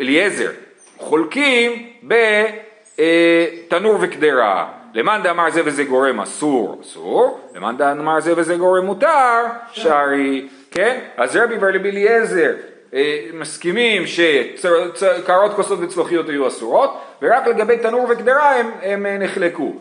אליעזר, 0.00 0.50
חולקים 0.98 1.86
בתנור 2.02 3.96
וקדרה. 4.00 4.66
למאן 4.94 5.20
דאמר 5.22 5.50
זה 5.50 5.62
וזה 5.64 5.84
גורם 5.84 6.20
אסור, 6.20 6.80
אסור, 6.82 7.40
למאן 7.54 7.76
דאמר 7.76 8.20
זה 8.20 8.32
וזה 8.36 8.56
גורם 8.56 8.84
מותר, 8.84 9.44
שרי. 9.72 10.48
כן? 10.70 10.98
אז 11.16 11.36
רבי 11.36 11.54
ורבי 11.60 11.90
אליעזר 11.90 12.52
אה, 12.94 13.24
מסכימים 13.34 14.02
שקערות 14.06 15.54
כוסות 15.54 15.78
וצלוחיות 15.82 16.28
היו 16.28 16.48
אסורות, 16.48 17.00
ורק 17.22 17.46
לגבי 17.46 17.76
תנור 17.78 18.06
וקדרה 18.10 18.56
הם, 18.56 18.70
הם 18.82 19.06
אה, 19.06 19.18
נחלקו. 19.18 19.72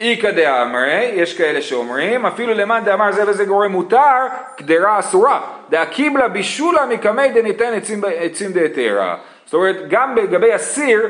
איכא 0.00 0.30
דאמרי, 0.30 1.04
יש 1.14 1.38
כאלה 1.38 1.62
שאומרים, 1.62 2.26
אפילו 2.26 2.54
למאן 2.54 2.84
דאמר 2.84 3.12
זה 3.12 3.28
וזה 3.28 3.44
גורם 3.44 3.72
מותר, 3.72 4.26
קדרה 4.56 4.98
אסורה. 4.98 5.40
דאקיבלה 5.70 6.28
בישולה 6.28 6.86
מקמי 6.86 7.28
דניתן 7.28 7.72
עצים, 7.72 8.02
עצים 8.16 8.52
דהתרא. 8.52 9.14
זאת 9.44 9.54
אומרת, 9.54 9.76
גם 9.88 10.16
לגבי 10.16 10.54
אסיר, 10.54 11.08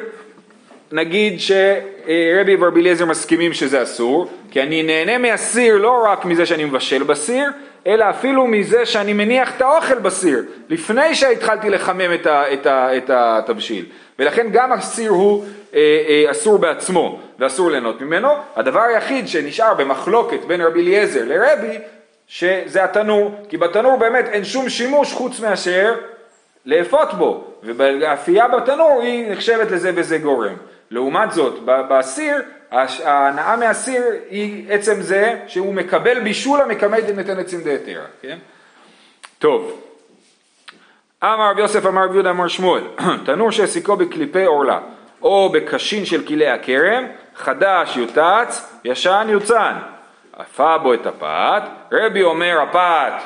נגיד 0.92 1.40
שרבי 1.40 2.56
ורבי 2.60 2.80
אליעזר 2.80 3.04
מסכימים 3.04 3.52
שזה 3.52 3.82
אסור, 3.82 4.30
כי 4.50 4.62
אני 4.62 4.82
נהנה 4.82 5.18
מאסיר 5.18 5.76
לא 5.76 6.04
רק 6.06 6.24
מזה 6.24 6.46
שאני 6.46 6.64
מבשל 6.64 7.02
בסיר, 7.02 7.50
אלא 7.86 8.10
אפילו 8.10 8.46
מזה 8.46 8.86
שאני 8.86 9.12
מניח 9.12 9.56
את 9.56 9.62
האוכל 9.62 9.98
בסיר, 9.98 10.42
לפני 10.68 11.14
שהתחלתי 11.14 11.70
לחמם 11.70 12.14
את, 12.14 12.26
ה, 12.26 12.52
את, 12.52 12.66
ה, 12.66 12.96
את 12.96 13.10
התבשיל. 13.10 13.84
ולכן 14.18 14.46
גם 14.52 14.72
הסיר 14.72 15.10
הוא 15.10 15.44
אה, 15.74 16.02
אה, 16.08 16.30
אסור 16.30 16.58
בעצמו 16.58 17.20
ואסור 17.38 17.70
ליהנות 17.70 18.00
ממנו. 18.00 18.28
הדבר 18.56 18.80
היחיד 18.80 19.28
שנשאר 19.28 19.74
במחלוקת 19.74 20.44
בין 20.44 20.60
רבי 20.60 20.80
אליעזר 20.80 21.24
לרבי, 21.24 21.78
שזה 22.28 22.84
התנור, 22.84 23.34
כי 23.48 23.56
בתנור 23.56 23.96
באמת 23.96 24.28
אין 24.28 24.44
שום 24.44 24.68
שימוש 24.68 25.12
חוץ 25.12 25.40
מאשר 25.40 25.94
לאפות 26.66 27.14
בו, 27.14 27.44
והאפייה 27.62 28.48
בתנור 28.48 29.00
היא 29.02 29.32
נחשבת 29.32 29.70
לזה 29.70 29.92
וזה 29.94 30.18
גורם. 30.18 30.54
לעומת 30.90 31.32
זאת, 31.32 31.58
בסיר 31.64 32.36
ההנאה 33.04 33.56
מהסיר 33.56 34.02
היא 34.30 34.72
עצם 34.72 35.00
זה 35.00 35.38
שהוא 35.46 35.74
מקבל 35.74 36.20
בישול 36.20 36.60
המקמי 36.60 37.00
דנתן 37.00 37.38
עצים 37.38 37.60
דהתרא, 37.60 38.04
כן? 38.22 38.38
טוב, 39.38 39.82
אמר 41.24 41.50
רבי 41.50 41.60
יוסף 41.60 41.86
אמר 41.86 42.04
רבי 42.04 42.14
יהודה 42.14 42.30
אמר 42.30 42.48
שמואל, 42.48 42.82
תנור 43.26 43.50
שהעסיקו 43.50 43.96
בקליפי 43.96 44.44
עורלה 44.44 44.80
או 45.22 45.48
בקשין 45.52 46.04
של 46.04 46.26
כלי 46.26 46.48
הכרם, 46.48 47.04
חדש 47.36 47.96
יוטץ, 47.96 48.72
ישן 48.84 49.26
יוצן. 49.30 49.72
עפה 50.38 50.78
בו 50.78 50.94
את 50.94 51.06
הפת, 51.06 51.62
רבי 51.92 52.22
אומר 52.22 52.60
הפת 52.60 53.22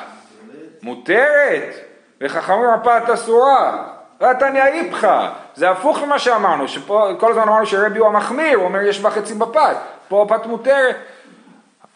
מותרת, 0.81 1.90
וחכמים 2.21 2.69
הפת 2.69 3.09
אסורה. 3.13 3.83
והתניא 4.21 4.63
איפכא, 4.63 5.27
זה 5.55 5.69
הפוך 5.69 6.03
ממה 6.03 6.19
שאמרנו, 6.19 6.67
שפה 6.67 7.09
כל 7.19 7.31
הזמן 7.31 7.43
אמרנו 7.43 7.65
שרבי 7.65 7.99
הוא 7.99 8.07
המחמיר, 8.07 8.57
הוא 8.57 8.65
אומר 8.65 8.81
יש 8.81 8.99
בה 8.99 9.09
חצים 9.09 9.39
בפת, 9.39 9.75
פה 10.07 10.23
הפת 10.23 10.45
מותרת. 10.45 10.95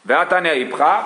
והתניא 0.05 0.51
איפכא, 0.51 1.01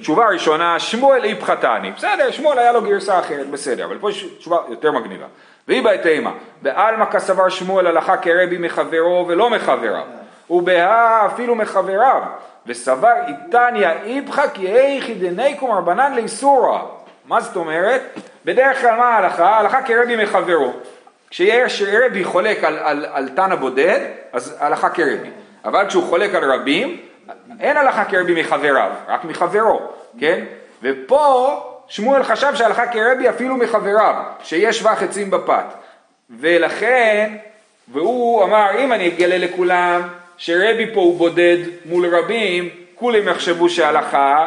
תשובה 0.00 0.28
ראשונה, 0.28 0.78
שמואל 0.78 1.24
איפכא 1.24 1.54
תני, 1.54 1.90
בסדר, 1.90 2.30
שמואל 2.30 2.58
היה 2.58 2.72
לו 2.72 2.82
גרסה 2.82 3.18
אחרת, 3.18 3.50
בסדר, 3.50 3.84
אבל 3.84 3.98
פה 3.98 4.10
יש 4.10 4.24
תשובה 4.38 4.56
יותר 4.68 4.92
מגניבה. 4.92 5.26
והיא 5.68 5.84
בהתאמה, 5.84 6.32
בעלמא 6.62 7.04
כסבר 7.04 7.48
שמואל 7.48 7.86
הלכה 7.86 8.16
כרבי 8.16 8.58
מחברו 8.58 9.24
ולא 9.28 9.50
מחבריו, 9.50 10.04
ובהא 10.50 11.26
אפילו 11.26 11.54
מחבריו, 11.54 12.22
וסבר 12.66 13.14
איתניא 13.26 13.88
איפכא 14.04 14.48
כי 14.48 14.66
איכי 14.66 15.14
דניקום 15.14 15.70
רבנן 15.70 16.14
לאיסורא. 16.14 16.78
מה 17.32 17.40
זאת 17.40 17.56
אומרת? 17.56 18.02
בדרך 18.44 18.80
כלל 18.80 18.96
מה 18.96 19.04
ההלכה? 19.04 19.48
ההלכה 19.48 19.82
כרבי 19.82 20.16
מחברו. 20.24 20.72
כשיש 21.30 21.82
רבי 21.82 22.24
חולק 22.24 22.64
על, 22.64 22.78
על, 22.78 23.06
על 23.12 23.28
תנא 23.28 23.54
בודד, 23.54 24.00
אז 24.32 24.56
הלכה 24.60 24.88
כרבי. 24.88 25.30
אבל 25.64 25.88
כשהוא 25.88 26.04
חולק 26.04 26.34
על 26.34 26.52
רבים, 26.52 27.00
אין 27.60 27.76
הלכה 27.76 28.04
כרבי 28.04 28.40
מחבריו, 28.40 28.90
רק 29.08 29.24
מחברו, 29.24 29.80
כן? 30.18 30.44
ופה 30.82 31.56
שמואל 31.88 32.22
חשב 32.22 32.54
שהלכה 32.54 32.86
כרבי 32.86 33.28
אפילו 33.28 33.56
מחבריו, 33.56 34.14
שיש 34.42 34.78
שבח 34.78 35.02
עצים 35.02 35.30
בפת. 35.30 35.64
ולכן, 36.30 37.36
והוא 37.88 38.44
אמר, 38.44 38.70
אם 38.78 38.92
אני 38.92 39.08
אגלה 39.08 39.38
לכולם 39.38 40.00
שרבי 40.36 40.94
פה 40.94 41.00
הוא 41.00 41.18
בודד 41.18 41.58
מול 41.84 42.14
רבים, 42.14 42.68
כולם 42.94 43.28
יחשבו 43.28 43.68
שהלכה 43.68 44.46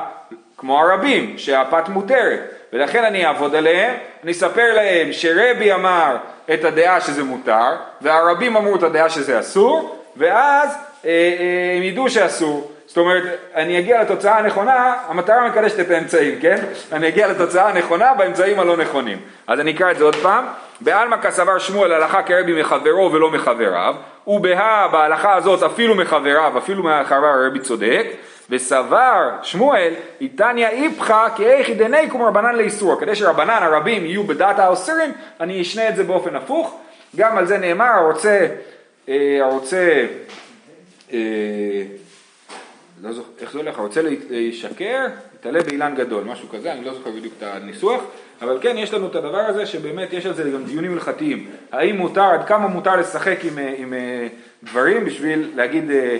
כמו 0.58 0.82
הרבים, 0.82 1.38
שהפת 1.38 1.90
מותרת. 1.90 2.55
ולכן 2.74 3.04
אני 3.04 3.26
אעבוד 3.26 3.56
עליהם, 3.56 3.96
אני 4.24 4.32
אספר 4.32 4.74
להם 4.76 5.14
שרבי 5.14 5.74
אמר 5.74 6.18
את 6.54 6.64
הדעה 6.64 7.02
שזה 7.02 7.24
מותר, 7.24 7.76
והרבים 8.02 8.56
אמרו 8.56 8.76
את 8.76 8.84
הדעה 8.84 9.10
שזה 9.10 9.40
אסור, 9.40 10.00
ואז 10.18 10.70
אה, 11.06 11.10
אה, 11.10 11.78
הם 11.78 11.84
ידעו 11.84 12.10
שאסור. 12.10 12.72
זאת 12.88 12.98
אומרת, 12.98 13.24
אני 13.56 13.80
אגיע 13.80 14.02
לתוצאה 14.02 14.38
הנכונה, 14.38 14.96
המטרה 15.08 15.48
מקדשת 15.50 15.80
את 15.80 15.92
האמצעים, 15.92 16.40
כן? 16.42 16.56
אני 16.92 17.08
אגיע 17.08 17.28
לתוצאה 17.28 17.70
הנכונה 17.70 18.14
באמצעים 18.14 18.60
הלא 18.60 18.78
נכונים. 18.78 19.18
אז 19.48 19.60
אני 19.60 19.72
אקרא 19.72 19.92
את 19.92 19.98
זה 19.98 20.04
עוד 20.04 20.16
פעם. 20.16 20.46
בעלמא 20.82 21.18
כסבר 21.18 21.60
שמואל 21.60 21.92
הלכה 21.92 22.24
כרבי 22.24 22.62
מחברו 22.62 23.12
ולא 23.14 23.32
מחבריו, 23.32 23.96
ובהא 24.28 24.88
בהלכה 24.88 25.36
הזאת 25.36 25.64
אפילו 25.64 25.96
מחבריו, 25.96 26.58
אפילו 26.58 26.84
מחבריו 26.84 27.26
הרבי 27.26 27.60
צודק, 27.60 28.08
וסבר 28.50 29.30
שמואל, 29.44 29.94
איתניא 30.22 30.68
איפכא 30.68 31.28
כאיכי 31.36 31.74
דניקום 31.74 32.22
רבנן 32.22 32.56
לאיסור. 32.56 33.00
כדי 33.00 33.16
שרבנן 33.16 33.64
הרבים 33.64 34.06
יהיו 34.06 34.24
בדעת 34.24 34.60
האוסרים, 34.60 35.12
אני 35.40 35.62
אשנה 35.62 35.90
את 35.90 35.96
זה 35.96 36.04
באופן 36.04 36.36
הפוך. 36.36 36.80
גם 37.16 37.38
על 37.38 37.46
זה 37.46 37.58
נאמר, 37.58 37.86
הרוצה, 37.86 38.48
אה, 39.10 39.40
הרוצה, 39.42 40.06
אה, 41.14 41.20
לא 43.04 43.14
זוכר, 43.14 43.30
איך 43.42 43.52
זה 43.52 43.60
הולך, 43.60 43.80
הרוצה 43.80 44.02
להישקר, 44.30 45.06
יתעלה 45.36 45.64
באילן 45.64 45.96
גדול, 45.96 46.24
משהו 46.24 46.50
כזה, 46.50 46.74
אני 46.74 46.86
לא 46.86 46.94
זוכר 46.94 47.10
בדיוק 47.10 47.34
את 47.38 47.44
הניסוח, 47.44 48.04
אבל 48.42 48.58
כן, 48.62 48.78
יש 48.78 48.94
לנו 48.94 49.08
את 49.08 49.16
הדבר 49.16 49.38
הזה 49.38 49.66
שבאמת 49.66 50.14
יש 50.14 50.26
על 50.26 50.34
זה 50.34 50.52
גם 50.52 50.64
דיונים 50.64 50.94
הלכתיים. 50.94 51.48
האם 51.72 51.98
מותר, 51.98 52.24
עד 52.24 52.48
כמה 52.48 52.68
מותר 52.68 52.96
לשחק 52.96 53.38
עם, 53.44 53.60
אה, 53.60 53.74
עם 53.78 53.94
דברים 54.64 55.06
בשביל 55.06 55.52
להגיד 55.56 55.92
אה, 55.92 56.18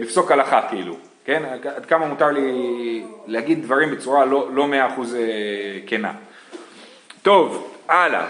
לפסוק 0.00 0.32
הלכה 0.32 0.60
כאילו, 0.68 0.96
כן? 1.24 1.42
עד 1.76 1.86
כמה 1.86 2.06
מותר 2.06 2.30
לי 2.30 3.02
להגיד 3.26 3.62
דברים 3.62 3.90
בצורה 3.90 4.24
לא, 4.24 4.48
לא 4.52 4.66
מאה 4.66 4.86
אחוז 4.86 5.14
אה, 5.14 5.20
כנה. 5.86 6.12
טוב, 7.22 7.72
הלאה. 7.88 8.26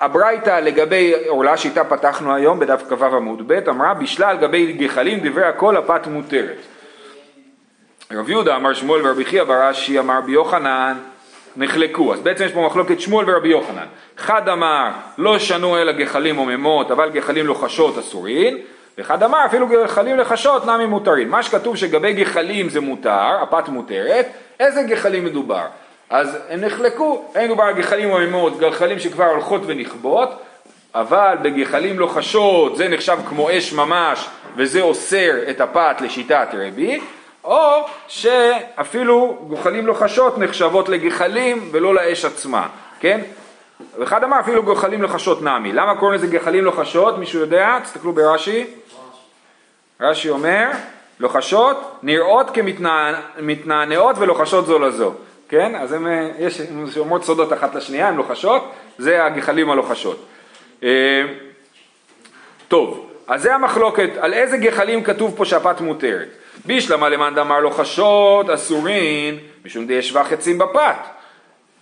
הברייתא 0.00 0.60
לגבי 0.60 1.14
עורלה 1.28 1.56
שאיתה 1.56 1.84
פתחנו 1.84 2.34
היום 2.34 2.58
בדף 2.58 2.82
כ"ו 2.88 3.04
עמוד 3.04 3.42
ב' 3.46 3.68
אמרה 3.68 3.94
בשלל 3.94 4.36
גבי 4.36 4.72
גחלים 4.72 5.20
דברי 5.22 5.44
הכל 5.44 5.76
הפת 5.76 6.06
מותרת. 6.06 6.56
רב 8.12 8.28
יהודה 8.30 8.56
אמר 8.56 8.74
שמואל 8.74 9.06
ורבי 9.06 9.24
חייא 9.24 9.44
ברש"י 9.44 9.98
אמר 9.98 10.20
ביוחנן 10.20 10.96
נחלקו, 11.56 12.14
אז 12.14 12.20
בעצם 12.20 12.44
יש 12.44 12.52
פה 12.52 12.66
מחלוקת 12.66 13.00
שמואל 13.00 13.30
ורבי 13.30 13.48
יוחנן. 13.48 13.86
אחד 14.18 14.48
אמר 14.48 14.90
לא 15.18 15.38
שנו 15.38 15.76
אלא 15.78 15.92
גחלים 15.92 16.36
הוממות 16.36 16.90
אבל 16.90 17.10
גחלים 17.10 17.46
לוחשות 17.46 17.98
אסורין 17.98 18.58
ואחד 18.98 19.22
אמר 19.22 19.46
אפילו 19.46 19.66
גחלים 19.68 20.16
לחשות 20.16 20.66
נמי 20.66 20.86
מותרים. 20.86 21.30
מה 21.30 21.42
שכתוב 21.42 21.76
שגבי 21.76 22.12
גחלים 22.12 22.68
זה 22.68 22.80
מותר, 22.80 23.42
הפת 23.42 23.68
מותרת, 23.68 24.26
איזה 24.60 24.82
גחלים 24.82 25.24
מדובר? 25.24 25.64
אז 26.10 26.38
הם 26.48 26.60
נחלקו, 26.60 27.24
אין 27.34 27.44
מדובר 27.44 27.64
על 27.64 27.74
גחלים 27.74 28.14
עמימות, 28.14 28.58
גחלים 28.58 28.98
שכבר 28.98 29.24
הולכות 29.24 29.60
ונכבות, 29.66 30.28
אבל 30.94 31.36
בגחלים 31.42 31.98
לוחשות 31.98 32.76
זה 32.76 32.88
נחשב 32.88 33.18
כמו 33.28 33.50
אש 33.50 33.72
ממש 33.72 34.28
וזה 34.56 34.80
אוסר 34.80 35.50
את 35.50 35.60
הפת 35.60 35.96
לשיטת 36.00 36.48
רבי, 36.52 37.00
או 37.44 37.86
שאפילו 38.08 39.38
גחלים 39.50 39.86
לוחשות 39.86 40.38
נחשבות 40.38 40.88
לגחלים 40.88 41.68
ולא 41.72 41.94
לאש 41.94 42.24
עצמה, 42.24 42.66
כן? 43.00 43.20
ואחד 43.98 44.24
אמר 44.24 44.40
אפילו 44.40 44.62
גחלים 44.62 45.02
לוחשות 45.02 45.42
נמי. 45.42 45.72
למה 45.72 45.94
קוראים 45.94 46.18
לזה 46.18 46.26
גחלים 46.26 46.64
לוחשות? 46.64 47.18
מישהו 47.18 47.40
יודע? 47.40 47.78
תסתכלו 47.82 48.12
ברש"י. 48.12 48.66
רש"י 50.00 50.30
אומר, 50.30 50.70
לוחשות 51.20 51.98
נראות 52.02 52.50
כמתנענעות 52.50 54.16
ולוחשות 54.18 54.66
זו 54.66 54.78
לזו, 54.78 55.12
כן? 55.48 55.74
אז 55.74 55.92
הם, 55.92 56.06
יש, 56.38 56.60
הן 56.60 56.86
אומרות 56.98 57.24
סודות 57.24 57.52
אחת 57.52 57.74
לשנייה, 57.74 58.08
הן 58.08 58.16
לוחשות, 58.16 58.72
זה 58.98 59.24
הגחלים 59.24 59.70
הלוחשות. 59.70 60.24
אה, 60.82 61.24
טוב, 62.68 63.10
אז 63.26 63.42
זה 63.42 63.54
המחלוקת, 63.54 64.10
על 64.20 64.34
איזה 64.34 64.56
גחלים 64.56 65.04
כתוב 65.04 65.34
פה 65.36 65.44
שהפת 65.44 65.80
מותרת. 65.80 66.28
בישלמה 66.64 67.08
למאן 67.08 67.34
דאמר 67.34 67.60
לוחשות 67.60 68.50
אסורין, 68.50 69.38
משום 69.64 69.86
די 69.86 69.94
ישבה 69.94 70.24
חצים 70.24 70.58
בפת, 70.58 70.96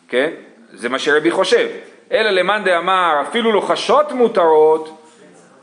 כן? 0.08 0.30
זה 0.72 0.88
מה 0.88 0.98
שרבי 0.98 1.30
חושב. 1.30 1.68
אלא 2.12 2.30
למאן 2.30 2.64
דאמר 2.64 3.22
אפילו 3.28 3.52
לוחשות 3.52 4.12
מותרות, 4.12 4.96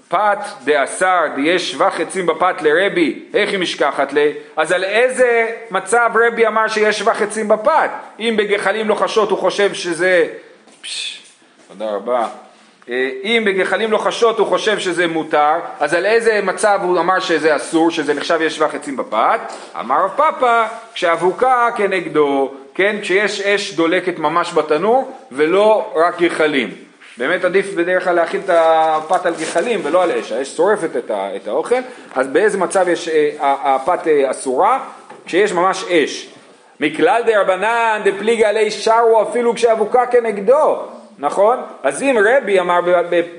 פת 0.08 0.40
דאסר 0.64 1.22
דיש 1.36 1.72
שבח 1.72 2.00
עצים 2.02 2.26
בפת 2.26 2.62
לרבי, 2.62 3.20
איך 3.34 3.50
היא 3.50 3.60
משכחת 3.60 4.14
לי? 4.14 4.34
אז 4.56 4.72
על 4.72 4.84
איזה 4.84 5.52
מצב 5.72 6.10
רבי 6.28 6.48
אמר 6.48 6.68
שיש 6.68 7.00
שבח 7.00 7.22
עצים 7.22 7.48
בפת? 7.48 7.90
אם 8.20 8.36
בגחלים 8.38 8.88
לוחשות 8.88 9.32
הוא 9.32 9.40
חושב 9.40 9.74
שזה... 9.74 10.28
פש, 10.82 11.22
תודה 11.68 11.92
רבה. 11.92 12.28
אה, 12.90 13.10
אם 13.24 13.44
בגחלים 13.46 13.92
לוחשות 13.92 14.40
הוא 14.40 14.48
חושב 14.48 14.80
שזה 14.80 15.08
מותר, 15.08 15.54
אז 15.80 15.94
על 15.94 16.06
איזה 16.06 16.40
מצב 16.44 16.80
הוא 16.84 17.00
אמר 17.00 17.20
שזה 17.20 17.56
אסור, 17.56 17.92
שזה 17.92 18.14
נחשב 18.14 18.40
יש 18.42 18.56
שבח 18.56 18.76
עצים 18.76 18.98
בפת? 18.98 19.40
אמר 19.80 20.04
רב 20.04 20.12
פאפא, 20.16 20.66
כשאבוקה 20.94 21.70
כנגדו, 21.76 22.54
כן, 22.78 22.96
כשיש 23.02 23.42
אש 23.42 23.74
דולקת 23.74 24.20
ממש 24.20 24.54
בתנור 24.54 25.12
ולא 25.32 25.94
רק 25.96 26.22
גחלים. 26.22 26.70
באמת 27.18 27.46
עדיף 27.46 27.74
בדרך 27.74 28.04
כלל 28.04 28.16
להכין 28.16 28.42
את 28.46 28.50
הפת 28.54 29.26
על 29.26 29.34
גחלים 29.34 29.80
ולא 29.84 30.04
על 30.04 30.12
אש, 30.12 30.32
האש 30.32 30.56
שורפת 30.56 30.96
את, 30.98 31.12
את 31.12 31.48
האוכל, 31.48 31.76
אז 32.16 32.28
באיזה 32.28 32.58
מצב 32.58 32.88
יש 32.88 33.10
אה, 33.10 33.30
הפת 33.42 34.08
אה, 34.08 34.32
אסורה? 34.32 34.80
כשיש 35.26 35.54
ממש 35.54 35.84
אש. 35.84 36.30
מכלל 36.80 37.22
דרבנן 37.26 38.02
דפליגה 38.06 38.50
עלי 38.50 38.72
שרו 38.72 39.22
אפילו 39.22 39.56
כשאבוקה 39.56 40.06
כנגדו, 40.06 40.78
נכון? 41.20 41.58
אז 41.84 42.04
אם 42.04 42.16
רבי 42.26 42.60
אמר 42.60 42.80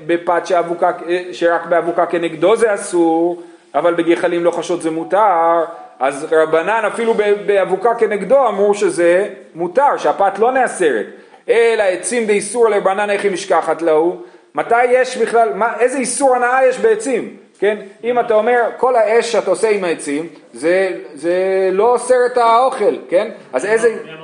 בפת 0.07 0.47
שאבוקה, 0.47 0.91
אה, 1.09 1.23
שרק 1.31 1.65
באבוקה 1.65 2.05
כנגדו 2.05 2.55
זה 2.55 2.73
אסור, 2.73 3.41
אבל 3.75 3.93
בגחלים 3.93 4.43
לא 4.43 4.51
חשות 4.51 4.81
זה 4.81 4.91
מותר, 4.91 5.63
אז 5.99 6.27
רבנן 6.31 6.83
אפילו 6.93 7.13
באבוקה 7.45 7.95
כנגדו 7.95 8.47
אמרו 8.47 8.73
שזה 8.73 9.29
מותר, 9.55 9.97
שהפת 9.97 10.39
לא 10.39 10.51
נאסרת. 10.51 11.05
אלא 11.49 11.83
עצים 11.83 12.27
באיסור 12.27 12.69
לבנן 12.69 13.09
איך 13.09 13.23
היא 13.23 13.31
משכחת 13.31 13.81
להו, 13.81 14.21
מתי 14.55 14.85
יש 14.85 15.17
בכלל, 15.17 15.53
מה, 15.53 15.73
איזה 15.79 15.97
איסור 15.97 16.35
הנאה 16.35 16.65
יש 16.65 16.77
בעצים, 16.77 17.37
כן? 17.59 17.77
אם 18.03 18.19
אתה 18.19 18.33
אומר 18.33 18.61
כל 18.77 18.95
האש 18.95 19.31
שאתה 19.31 19.49
עושה 19.49 19.69
עם 19.69 19.83
העצים 19.83 20.27
זה, 20.53 20.91
זה 21.13 21.69
לא 21.71 21.93
אוסר 21.93 22.25
את 22.25 22.37
האוכל, 22.37 22.95
כן? 23.09 23.31
אז 23.53 23.65
איזה... 23.65 23.87
אה, 23.87 24.15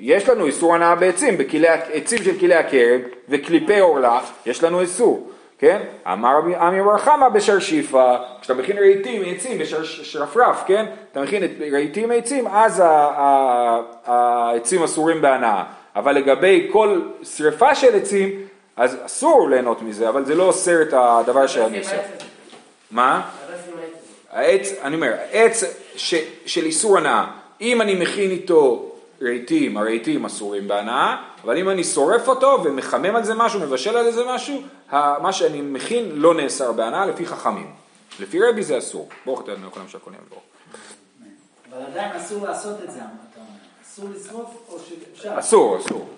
יש 0.00 0.28
לנו 0.28 0.46
איסור 0.46 0.74
הנאה 0.74 0.94
בעצים, 0.94 1.38
בעצים 1.38 2.18
של 2.24 2.38
כלי 2.38 2.54
הכרם 2.54 3.00
וקליפי 3.28 3.78
עורלה, 3.78 4.18
יש 4.46 4.64
לנו 4.64 4.80
איסור, 4.80 5.30
כן? 5.58 5.82
אמר 6.12 6.38
עמי 6.60 6.82
בר 6.82 6.98
חמא 6.98 7.28
בשרשיפה, 7.28 8.16
כשאתה 8.40 8.54
מכין 8.54 8.78
רהיטים 8.78 9.22
מעצים 9.22 9.58
בשרפרף, 9.58 10.62
כן? 10.66 10.86
אתה 11.12 11.22
מכין 11.22 11.42
רהיטים 11.72 12.08
מעצים, 12.08 12.46
אז 12.46 12.82
העצים 14.06 14.82
אסורים 14.82 15.22
בהנאה. 15.22 15.64
אבל 15.96 16.12
לגבי 16.12 16.68
כל 16.72 17.00
שריפה 17.22 17.74
של 17.74 17.96
עצים, 17.96 18.30
אז 18.76 18.96
אסור 19.06 19.50
ליהנות 19.50 19.82
מזה, 19.82 20.08
אבל 20.08 20.24
זה 20.24 20.34
לא 20.34 20.42
אוסר 20.42 20.82
את 20.82 20.88
הדבר 20.92 21.46
שאני 21.46 21.78
עושה. 21.78 21.96
מה? 22.90 23.22
העץ, 24.32 24.72
אני 24.82 24.96
אומר, 24.96 25.12
עץ 25.32 25.64
ש, 25.96 26.14
של 26.46 26.64
איסור 26.64 26.98
הנאה, 26.98 27.24
אם 27.60 27.80
אני 27.80 27.94
מכין 27.94 28.30
איתו 28.30 28.92
רהיטים, 29.22 29.76
הרהיטים 29.76 30.24
אסורים 30.24 30.68
בהנאה, 30.68 31.16
אבל 31.46 31.58
אם 31.58 31.68
אני 31.68 31.84
שורף 31.84 32.28
אותו 32.28 32.58
ומחמם 32.64 33.16
על 33.16 33.24
זה 33.24 33.34
משהו, 33.34 33.60
מבשל 33.60 33.96
על 33.96 34.10
זה 34.10 34.22
משהו, 34.28 34.62
מה 34.92 35.32
שאני 35.32 35.60
מכין 35.60 36.10
לא 36.14 36.34
נאסר 36.34 36.72
בהנאה 36.72 37.06
לפי 37.06 37.26
חכמים. 37.26 37.70
לפי 38.20 38.42
רבי 38.42 38.62
זה 38.62 38.78
אסור. 38.78 39.08
ברוך 39.26 39.40
אתה 39.40 39.52
אדוני 39.52 39.66
לכולם 39.66 39.88
שהכל 39.88 40.10
יעבור. 40.14 40.40
אבל 41.72 41.82
עדיין 41.90 42.12
אסור 42.12 42.46
לעשות 42.46 42.76
את 42.84 42.90
זה, 42.90 43.00
אסור 43.86 44.04
לשרוף 44.14 44.50
או 44.68 44.78
שאפשר? 44.78 45.38
אסור, 45.38 45.78
אסור. 45.78 46.08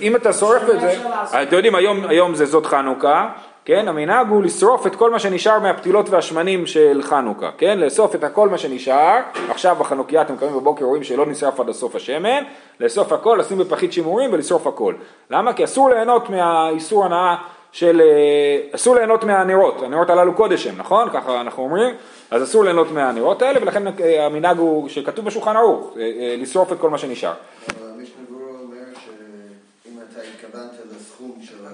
אם 0.00 0.16
אתה 0.16 0.32
שורף 0.32 0.62
את 0.62 0.80
זה, 0.80 1.02
אתם 1.42 1.56
יודעים, 1.56 1.74
היום 2.08 2.34
זה 2.34 2.46
זאת 2.46 2.66
חנוכה, 2.66 3.32
כן? 3.64 3.88
המנהג 3.88 4.28
הוא 4.28 4.42
לשרוף 4.42 4.86
את 4.86 4.96
כל 4.96 5.10
מה 5.10 5.18
שנשאר 5.18 5.58
מהפתילות 5.58 6.10
והשמנים 6.10 6.66
של 6.66 7.00
חנוכה, 7.02 7.50
כן? 7.58 7.78
לאסוף 7.78 8.14
את 8.14 8.24
הכל 8.24 8.48
מה 8.48 8.58
שנשאר, 8.58 9.20
עכשיו 9.50 9.76
בחנוכיה 9.78 10.22
אתם 10.22 10.36
קמים 10.36 10.52
בבוקר 10.54 10.84
רואים 10.84 11.04
שלא 11.04 11.26
נשרף 11.26 11.60
עד 11.60 11.68
הסוף 11.68 11.94
השמן, 11.94 12.42
לאסוף 12.80 13.12
הכל, 13.12 13.36
לשים 13.40 13.58
בפחית 13.58 13.92
שימורים 13.92 14.32
ולשרוף 14.32 14.66
הכל. 14.66 14.94
למה? 15.30 15.52
כי 15.52 15.64
אסור 15.64 15.90
ליהנות 15.90 16.30
מהאיסור 16.30 17.04
הנאה 17.04 17.36
של 17.72 18.00
אה, 18.00 18.74
אסור 18.74 18.94
ליהנות 18.94 19.24
מהנרות, 19.24 19.82
הנרות 19.82 20.10
הללו 20.10 20.34
קודש 20.34 20.66
הם, 20.66 20.74
נכון? 20.78 21.08
ככה 21.12 21.40
אנחנו 21.40 21.62
אומרים, 21.62 21.94
אז 22.30 22.42
אסור 22.42 22.64
ליהנות 22.64 22.90
מהנרות 22.92 23.42
האלה 23.42 23.62
ולכן 23.62 23.86
אה, 23.86 24.26
המנהג 24.26 24.58
הוא 24.58 24.88
שכתוב 24.88 25.24
בשולחן 25.24 25.56
ערוך, 25.56 25.94
אה, 26.00 26.36
לשרוף 26.38 26.72
את 26.72 26.78
כל 26.80 26.90
מה 26.90 26.98
שנשאר. 26.98 27.32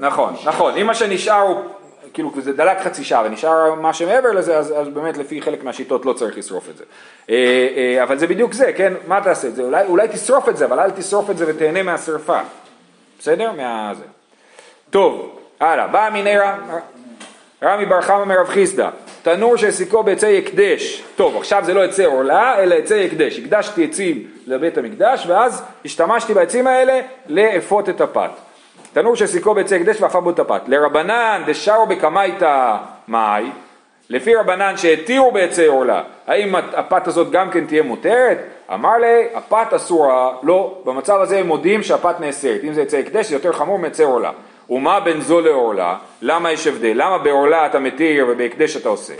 נכון, 0.01 0.35
נכון, 0.45 0.77
אם 0.77 0.87
מה 0.87 0.95
שנשאר 0.95 1.41
הוא, 1.41 1.57
כאילו 2.15 2.31
זה 2.39 2.53
דלק 2.53 2.79
חצי 2.81 3.05
שעה 3.05 3.23
ונשאר 3.25 3.75
מה 3.75 3.93
שמעבר 3.93 4.33
לזה, 4.33 4.59
אז, 4.59 4.75
אז 4.77 4.89
באמת 4.89 5.17
לפי 5.17 5.43
חלק 5.43 5.65
מהשיטות 5.65 6.07
לא 6.07 6.13
צריך 6.13 6.39
לשרוף 6.39 6.69
את 6.71 6.77
זה. 6.77 6.85
אה, 7.31 7.69
אה, 7.77 8.03
אבל 8.03 8.19
זה 8.19 8.27
בדיוק 8.27 8.53
זה, 8.53 8.73
כן? 8.73 8.93
מה 9.07 9.21
תעשה 9.21 9.49
את 9.49 9.55
זה? 9.55 9.63
אולי, 9.63 9.87
אולי 9.87 10.09
תשרוף 10.09 10.49
את 10.49 10.57
זה, 10.57 10.65
אבל 10.65 10.81
אל 10.81 10.91
תשרוף 10.91 11.31
את 11.31 11.39
זה 11.39 11.45
ותהנה 11.49 11.83
מהשרפה. 11.83 12.41
בסדר? 13.19 13.53
מה 13.53 13.93
זה. 13.95 14.05
טוב, 14.91 15.39
הלאה. 15.61 15.87
בא 15.87 16.11
מיני 16.13 16.39
רם, 16.39 16.59
רמי 17.63 17.87
בר 17.87 18.01
חמא 18.01 18.25
מרב 18.25 18.47
חיסדא, 18.47 18.91
תנור 19.23 19.57
שהעסיקו 19.57 20.03
בעצי 20.03 20.39
הקדש. 20.39 21.03
טוב, 21.17 21.37
עכשיו 21.37 21.63
זה 21.65 21.75
לא 21.75 21.85
עצי 21.85 22.05
עורלה, 22.05 22.63
אלא 22.63 22.75
עצי 22.75 23.07
הקדש. 23.07 23.39
הקדשתי 23.39 23.85
עצים 23.85 24.31
לבית 24.47 24.79
המקדש, 24.79 25.27
ואז 25.27 25.63
השתמשתי 25.85 26.35
בעצים 26.35 26.67
האלה 26.67 27.01
לאפות 27.29 27.89
את 27.89 28.01
הפת. 28.01 28.31
תנור 28.93 29.17
שהעסיקו 29.17 29.55
בעצי 29.55 29.77
הקדש 29.77 30.01
ואפה 30.01 30.21
בו 30.21 30.31
הפת. 30.31 30.63
לרבנן 30.67 31.43
דשארו 31.47 31.87
בקמייתא 31.87 32.77
מאי, 33.09 33.51
לפי 34.11 34.35
רבנן 34.35 34.77
שהתירו 34.77 35.33
בעצי 35.33 35.67
עורלה, 35.67 36.03
האם 36.27 36.55
הפת 36.55 37.07
הזאת 37.07 37.31
גם 37.31 37.51
כן 37.51 37.67
תהיה 37.67 37.83
מותרת? 37.83 38.39
אמר 38.75 38.99
לי, 38.99 39.27
הפת 39.35 39.73
אסורה, 39.73 40.33
לא, 40.43 40.83
במצב 40.85 41.21
הזה 41.21 41.39
הם 41.39 41.47
מודים 41.47 41.83
שהפת 41.83 42.21
נאסרת, 42.21 42.61
אם 42.65 42.73
זה 42.73 42.83
עצי 42.83 42.99
הקדש 42.99 43.27
זה 43.27 43.35
יותר 43.35 43.53
חמור 43.53 43.79
מעצי 43.79 44.03
עורלה. 44.03 44.31
ומה 44.71 45.01
בין 45.01 45.21
זו 45.21 45.41
לעורלה? 45.41 45.97
למה 46.23 46.53
יש 46.53 46.67
הבדל? 46.67 46.93
למה 46.95 47.19
בעורלה 47.19 47.67
אתה 47.67 47.79
מתיר 47.79 48.27
ובהקדש 48.29 48.77
אתה 48.77 48.89
אוסר? 48.89 49.15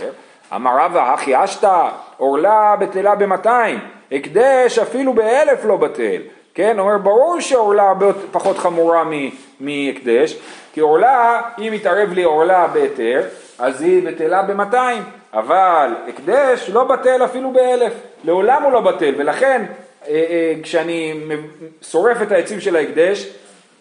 אמר 0.55 0.71
רבא, 0.79 1.13
הכי 1.13 1.43
אשתא, 1.43 1.89
עורלה 2.17 2.75
בטלה 2.79 3.15
במאתיים, 3.15 3.79
הקדש 4.11 4.79
אפילו 4.79 5.13
באלף 5.13 5.65
לא 5.65 5.77
בטל. 5.77 6.21
כן, 6.53 6.79
אומר 6.79 6.97
ברור 6.97 7.39
שעורלה 7.39 7.83
הרבה 7.83 8.05
פחות 8.31 8.57
חמורה 8.57 9.03
מהקדש, 9.59 10.37
כי 10.73 10.79
עורלה, 10.79 11.41
אם 11.57 11.73
יתערב 11.73 12.13
לי 12.13 12.23
עורלה 12.23 12.67
בהיתר, 12.67 13.21
אז 13.59 13.81
היא 13.81 14.07
בטלה 14.07 14.43
במאתיים, 14.43 15.03
אבל 15.33 15.93
הקדש 16.07 16.69
לא 16.69 16.83
בטל 16.83 17.25
אפילו 17.25 17.51
באלף, 17.51 17.93
לעולם 18.23 18.63
הוא 18.63 18.71
לא 18.71 18.81
בטל, 18.81 19.13
ולכן 19.17 19.65
אה, 20.07 20.13
אה, 20.13 20.53
כשאני 20.63 21.13
שורף 21.81 22.21
את 22.21 22.31
העצים 22.31 22.61
של 22.61 22.75
ההקדש, 22.75 23.27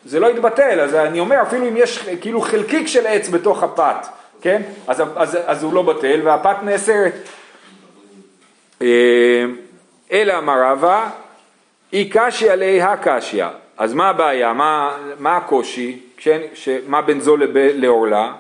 זה 0.05 0.21
לא 0.21 0.31
יתבטל, 0.31 0.81
אז 0.81 0.95
אני 0.95 1.21
אומר 1.21 1.43
אפילו 1.43 1.69
אם 1.69 1.77
יש 1.77 2.09
כאילו 2.21 2.41
חלקיק 2.41 2.87
של 2.87 3.07
עץ 3.07 3.29
בתוך 3.29 3.63
הפת, 3.63 4.07
כן? 4.41 4.63
אז, 4.87 5.03
אז, 5.17 5.39
אז 5.47 5.63
הוא 5.63 5.75
לא 5.75 5.83
בטל 5.83 6.21
והפת 6.25 6.57
נאסרת. 6.63 7.13
אה, 8.83 9.45
אלא 10.13 10.39
אמר 10.39 10.63
רבא, 10.63 11.11
אי 11.93 12.09
קשיא 12.13 12.53
עלי 12.53 12.83
הקשיא. 12.83 13.45
אז 13.79 13.95
מה 13.95 14.09
הבעיה? 14.09 14.53
מה, 14.53 14.91
מה 15.19 15.37
הקושי? 15.37 15.99
כשאין- 16.17 16.43
ש, 16.55 16.69
מה 16.87 17.03
בין 17.03 17.21
זו 17.21 17.37
לב, 17.37 17.51
לעורלה? 17.55 18.33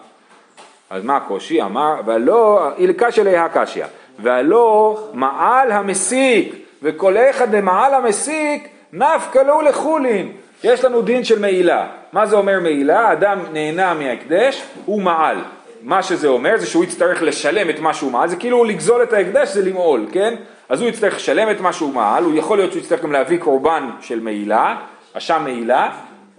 אז 0.90 1.04
מה 1.04 1.16
הקושי? 1.16 1.62
אמר, 1.62 1.94
והלא, 2.06 2.68
אי 2.78 2.94
קשיא 2.94 3.22
עלי 3.22 3.36
הקשיא. 3.36 3.84
והלא 4.18 4.98
מעל 5.12 5.72
המסיק, 5.72 6.54
וכל 6.82 7.16
אחד 7.30 7.56
דמעל 7.56 7.94
המסיק, 7.94 8.68
נפקא 8.92 9.38
לו 9.38 9.60
לחולין. 9.62 10.32
יש 10.64 10.84
לנו 10.84 11.02
דין 11.02 11.24
של 11.24 11.38
מעילה. 11.38 11.86
מה 12.12 12.26
זה 12.26 12.36
אומר 12.36 12.60
מעילה? 12.60 13.12
אדם 13.12 13.38
נהנה 13.52 13.94
מההקדש, 13.94 14.62
הוא 14.84 15.02
מעל. 15.02 15.36
מה 15.82 16.02
שזה 16.02 16.28
אומר 16.28 16.56
זה 16.56 16.66
שהוא 16.66 16.84
יצטרך 16.84 17.22
לשלם 17.22 17.70
את 17.70 17.78
מה 17.80 17.94
שהוא 17.94 18.12
מעל, 18.12 18.28
זה 18.28 18.36
כאילו 18.36 18.64
לגזול 18.64 19.02
את 19.02 19.12
ההקדש 19.12 19.48
זה 19.48 19.62
למעול, 19.70 20.06
כן? 20.12 20.34
אז 20.70 20.80
הוא 20.80 20.88
יצטרך 20.88 21.16
לשלם 21.16 21.50
את 21.50 21.60
מה 21.60 21.72
שהוא 21.72 21.94
מעל, 21.94 22.24
הוא 22.24 22.34
יכול 22.34 22.58
להיות 22.58 22.72
שהוא 22.72 22.82
יצטרך 22.82 23.02
גם 23.02 23.12
להביא 23.12 23.38
קורבן 23.38 23.90
של 24.00 24.20
מעילה, 24.20 24.76
אשם 25.12 25.40
מעילה, 25.44 25.90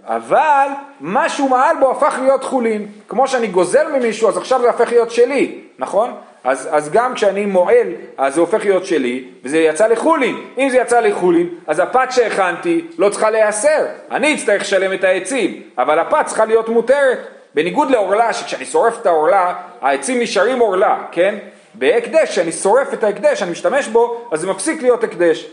אבל 0.06 0.68
מה 1.00 1.28
שהוא 1.28 1.50
מעל 1.50 1.76
בו 1.80 1.90
הפך 1.90 2.18
להיות 2.22 2.44
חולין. 2.44 2.86
כמו 3.08 3.28
שאני 3.28 3.46
גוזל 3.46 3.96
ממישהו, 3.96 4.28
אז 4.28 4.36
עכשיו 4.36 4.60
זה 4.60 4.70
הפך 4.70 4.90
להיות 4.90 5.10
שלי, 5.10 5.58
נכון? 5.78 6.10
אז, 6.44 6.68
אז 6.72 6.90
גם 6.90 7.14
כשאני 7.14 7.46
מועל, 7.46 7.86
אז 8.18 8.34
זה 8.34 8.40
הופך 8.40 8.64
להיות 8.64 8.86
שלי, 8.86 9.24
וזה 9.44 9.58
יצא 9.58 9.86
לחולין. 9.86 10.36
אם 10.58 10.68
זה 10.70 10.76
יצא 10.76 11.00
לחולין, 11.00 11.48
אז 11.66 11.78
הפת 11.78 12.08
שהכנתי 12.10 12.84
לא 12.98 13.08
צריכה 13.08 13.30
להיאסר. 13.30 13.86
אני 14.10 14.34
אצטרך 14.34 14.62
לשלם 14.62 14.92
את 14.92 15.04
העצים, 15.04 15.62
אבל 15.78 15.98
הפת 15.98 16.26
צריכה 16.26 16.44
להיות 16.44 16.68
מותרת. 16.68 17.18
בניגוד 17.54 17.90
לעורלה, 17.90 18.32
שכשאני 18.32 18.64
שורף 18.64 19.00
את 19.00 19.06
העורלה, 19.06 19.54
העצים 19.80 20.20
נשארים 20.20 20.58
עורלה, 20.58 20.98
כן? 21.12 21.34
בהקדש, 21.74 22.28
כשאני 22.28 22.52
שורף 22.52 22.94
את 22.94 23.04
ההקדש, 23.04 23.42
אני 23.42 23.50
משתמש 23.50 23.88
בו, 23.88 24.28
אז 24.32 24.40
זה 24.40 24.46
מפסיק 24.46 24.82
להיות 24.82 25.04
הקדש. 25.04 25.46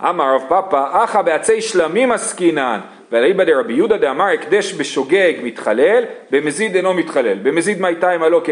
אמר 0.00 0.34
רב 0.34 0.42
פאפא, 0.48 1.04
אחא 1.04 1.22
בעצי 1.22 1.60
שלמים 1.60 2.12
עסקינן, 2.12 2.80
ואליבא 3.12 3.44
דרבי 3.44 3.72
יהודה 3.72 3.96
דאמר 3.96 4.24
הקדש 4.24 4.74
בשוגג 4.74 5.32
מתחלל, 5.42 6.04
במזיד 6.30 6.76
אינו 6.76 6.94
מתחלל. 6.94 7.38
במזיד 7.42 7.80
מי 7.80 7.94
תימא 7.94 8.26
לו 8.26 8.42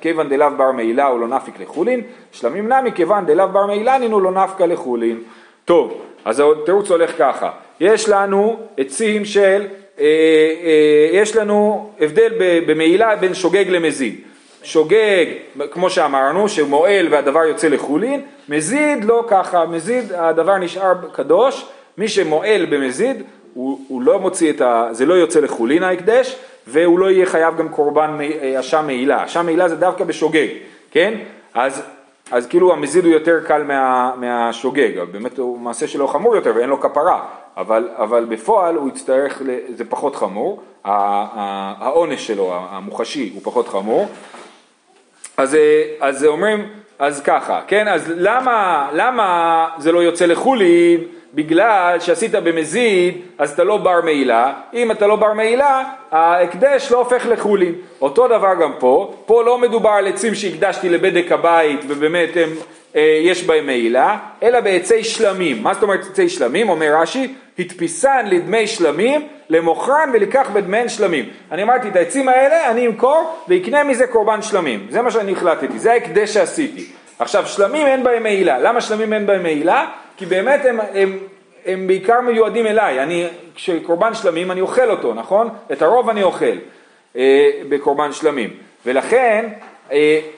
כיוון 0.00 0.28
דלאו 0.28 0.50
בר 0.56 0.72
מעילה 0.72 1.06
הוא 1.06 1.20
לא 1.20 1.28
נפיק 1.28 1.60
לחולין, 1.60 2.02
שלמים 2.32 2.72
נמי 2.72 2.92
כיוון 2.92 3.26
דלאו 3.26 3.48
בר 3.48 3.66
מעילה 3.66 3.98
נינו 3.98 4.20
לא 4.20 4.30
נפקא 4.32 4.64
לחולין. 4.64 5.18
טוב, 5.64 6.00
אז 6.24 6.42
התירוץ 6.62 6.90
הולך 6.90 7.18
ככה, 7.18 7.50
יש 7.80 8.08
לנו 8.08 8.56
עצים 8.78 9.24
של, 9.24 9.66
אה, 9.98 10.04
אה, 10.04 11.08
יש 11.12 11.36
לנו 11.36 11.90
הבדל 12.00 12.32
במעילה 12.66 13.16
בין 13.16 13.34
שוגג 13.34 13.64
למזיד. 13.68 14.20
שוגג, 14.62 15.26
כמו 15.70 15.90
שאמרנו, 15.90 16.48
שמועל 16.48 17.08
והדבר 17.10 17.44
יוצא 17.44 17.68
לחולין, 17.68 18.20
מזיד 18.48 19.04
לא 19.04 19.24
ככה, 19.28 19.66
מזיד 19.66 20.12
הדבר 20.12 20.58
נשאר 20.58 20.92
קדוש, 21.12 21.66
מי 21.98 22.08
שמועל 22.08 22.66
במזיד, 22.70 23.22
הוא, 23.54 23.80
הוא 23.88 24.02
לא 24.02 24.18
מוציא 24.18 24.50
את 24.50 24.60
ה... 24.60 24.88
זה 24.90 25.06
לא 25.06 25.14
יוצא 25.14 25.40
לחולין 25.40 25.82
ההקדש, 25.82 26.36
והוא 26.66 26.98
לא 26.98 27.10
יהיה 27.10 27.26
חייב 27.26 27.56
גם 27.56 27.68
קורבן 27.68 28.10
מ- 28.10 28.20
אה, 28.20 28.60
אשם 28.60 28.84
מעילה, 28.86 29.24
אשם 29.24 29.46
מעילה 29.46 29.68
זה 29.68 29.76
דווקא 29.76 30.04
בשוגג, 30.04 30.46
כן? 30.90 31.14
אז, 31.54 31.82
אז 32.30 32.46
כאילו 32.46 32.72
המזיד 32.72 33.04
הוא 33.04 33.12
יותר 33.12 33.40
קל 33.46 33.62
מה, 33.62 34.12
מהשוגג, 34.16 35.02
באמת 35.12 35.38
הוא 35.38 35.58
מעשה 35.58 35.86
שלו 35.88 36.08
חמור 36.08 36.36
יותר 36.36 36.52
ואין 36.56 36.68
לו 36.68 36.80
כפרה, 36.80 37.24
אבל, 37.56 37.88
אבל 37.96 38.24
בפועל 38.24 38.76
הוא 38.76 38.88
יצטרך, 38.88 39.42
זה 39.76 39.84
פחות 39.84 40.16
חמור, 40.16 40.62
העונש 40.84 42.26
שלו, 42.26 42.54
המוחשי, 42.70 43.30
הוא 43.34 43.42
פחות 43.44 43.68
חמור, 43.68 44.06
אז, 45.38 45.54
אה, 45.54 45.82
אז 46.00 46.24
אומרים, 46.24 46.66
אז 46.98 47.22
ככה, 47.22 47.60
כן, 47.66 47.88
אז 47.88 48.12
למה, 48.16 48.88
למה 48.92 49.68
זה 49.78 49.92
לא 49.92 50.02
יוצא 50.02 50.26
לחולין? 50.26 51.00
בגלל 51.34 51.96
שעשית 52.00 52.34
במזיד, 52.34 53.14
אז 53.38 53.50
אתה 53.52 53.64
לא 53.64 53.76
בר 53.76 54.00
מעילה, 54.04 54.52
אם 54.74 54.90
אתה 54.90 55.06
לא 55.06 55.16
בר 55.16 55.32
מעילה, 55.32 55.84
ההקדש 56.10 56.92
לא 56.92 56.98
הופך 56.98 57.26
לחולין. 57.26 57.74
אותו 58.00 58.28
דבר 58.28 58.54
גם 58.60 58.72
פה, 58.78 59.14
פה 59.26 59.42
לא 59.44 59.58
מדובר 59.58 59.90
על 59.90 60.06
עצים 60.06 60.34
שהקדשתי 60.34 60.88
לבדק 60.88 61.32
הבית 61.32 61.80
ובאמת 61.88 62.28
הם, 62.34 62.48
יש 63.22 63.44
בהם 63.44 63.66
מעילה, 63.66 64.18
אלא 64.42 64.60
בעצי 64.60 65.04
שלמים. 65.04 65.62
מה 65.62 65.74
זאת 65.74 65.82
אומרת 65.82 66.00
עצי 66.10 66.28
שלמים? 66.28 66.68
אומר 66.68 66.94
רש"י, 67.00 67.34
הדפיסן 67.58 68.26
לדמי 68.26 68.66
שלמים, 68.66 69.28
למוכרן 69.50 70.10
ולקח 70.12 70.50
בדמיהן 70.52 70.88
שלמים. 70.88 71.28
אני 71.52 71.62
אמרתי, 71.62 71.88
את 71.88 71.96
העצים 71.96 72.28
האלה 72.28 72.70
אני 72.70 72.86
אמכור 72.86 73.36
ואקנה 73.48 73.84
מזה 73.84 74.06
קורבן 74.06 74.42
שלמים. 74.42 74.86
זה 74.90 75.02
מה 75.02 75.10
שאני 75.10 75.32
החלטתי, 75.32 75.78
זה 75.78 75.92
ההקדש 75.92 76.34
שעשיתי. 76.34 76.86
עכשיו, 77.18 77.46
שלמים 77.46 77.86
אין 77.86 78.04
בהם 78.04 78.22
מעילה. 78.22 78.58
למה 78.58 78.80
שלמים 78.80 79.12
אין 79.12 79.26
בהם 79.26 79.42
מעילה? 79.42 79.86
כי 80.16 80.26
באמת 80.26 80.64
הם, 80.64 80.80
הם, 80.94 81.18
הם 81.66 81.86
בעיקר 81.86 82.20
מיועדים 82.20 82.66
אליי. 82.66 83.02
אני, 83.02 83.26
כשקורבן 83.54 84.14
שלמים 84.14 84.50
אני 84.50 84.60
אוכל 84.60 84.90
אותו, 84.90 85.14
נכון? 85.14 85.48
את 85.72 85.82
הרוב 85.82 86.08
אני 86.08 86.22
אוכל 86.22 86.56
אה, 87.16 87.50
בקורבן 87.68 88.12
שלמים. 88.12 88.50
ולכן 88.86 89.44
אה, 89.48 89.58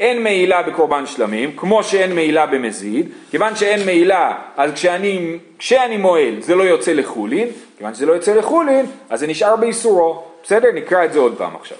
אין 0.00 0.22
מעילה 0.22 0.62
בקורבן 0.62 1.06
שלמים, 1.06 1.52
כמו 1.56 1.82
שאין 1.82 2.14
מעילה 2.14 2.46
במזיד, 2.46 3.08
כיוון 3.30 3.56
שאין 3.56 3.86
מעילה, 3.86 4.32
אז 4.56 4.72
כשאני, 4.72 5.38
כשאני 5.58 5.96
מועל 5.96 6.34
זה 6.40 6.54
לא 6.54 6.62
יוצא 6.62 6.92
לחולין, 6.92 7.48
כיוון 7.78 7.94
שזה 7.94 8.06
לא 8.06 8.12
יוצא 8.12 8.34
לחולין, 8.34 8.86
אז 9.10 9.20
זה 9.20 9.26
נשאר 9.26 9.56
באיסורו, 9.56 10.24
בסדר? 10.44 10.68
נקרא 10.74 11.04
את 11.04 11.12
זה 11.12 11.18
עוד 11.18 11.34
פעם 11.38 11.56
עכשיו. 11.60 11.78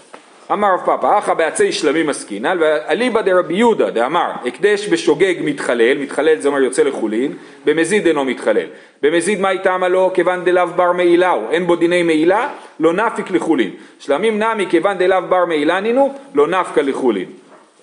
אמר 0.53 0.69
רב 0.75 0.81
פאפא, 0.85 1.19
אחא 1.19 1.35
בעצי 1.35 1.73
שלמים 1.73 2.09
עסקינן, 2.09 2.57
ואליבא 2.61 3.21
דרבי 3.21 3.55
יהודה 3.55 3.91
דאמר, 3.91 4.31
הקדש 4.47 4.89
בשוגג 4.89 5.35
מתחלל, 5.41 5.99
מתחלל 5.99 6.37
זה 6.39 6.49
אומר 6.49 6.61
יוצא 6.61 6.83
לחולין, 6.83 7.33
במזיד 7.65 8.07
אינו 8.07 8.25
מתחלל. 8.25 8.67
במזיד 9.03 9.41
מה 9.41 9.51
איתמה 9.51 9.89
לו, 9.89 10.11
כיוון 10.15 10.45
דלאו 10.45 10.67
בר 10.67 10.93
מעילהו, 10.93 11.51
אין 11.51 11.67
בו 11.67 11.77
דיני 11.77 12.03
מעילה, 12.03 12.49
לא 12.81 12.93
נפיק 12.93 13.31
לחולין. 13.31 13.71
שלמים 13.99 14.43
נמי 14.43 14.67
כיוון 14.71 14.99
דלאו 14.99 15.23
בר 15.29 15.45
מעילה 15.45 15.81
נינו, 15.81 16.15
לא 16.35 16.47
נפקא 16.47 16.81
לחולין. 16.81 17.27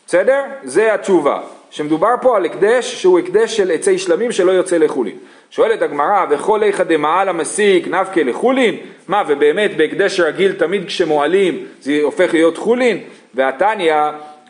בסדר? 0.07 0.43
זה 0.63 0.93
התשובה. 0.93 1.39
שמדובר 1.69 2.13
פה 2.21 2.37
על 2.37 2.45
הקדש 2.45 3.01
שהוא 3.01 3.19
הקדש 3.19 3.57
של 3.57 3.71
עצי 3.71 3.97
שלמים 3.97 4.31
שלא 4.31 4.51
יוצא 4.51 4.77
לחולין. 4.77 5.15
שואלת 5.49 5.81
הגמרא, 5.81 6.25
וכל 6.29 6.63
איכא 6.63 6.83
דמעל 6.83 7.29
המסיק 7.29 7.87
נפקא 7.87 8.19
לחולין? 8.19 8.75
מה, 9.07 9.23
ובאמת 9.27 9.77
בהקדש 9.77 10.19
רגיל 10.19 10.53
תמיד 10.53 10.85
כשמועלים 10.85 11.65
זה 11.81 11.99
הופך 12.03 12.33
להיות 12.33 12.57
חולין? 12.57 12.99
והתניא, 13.33 13.95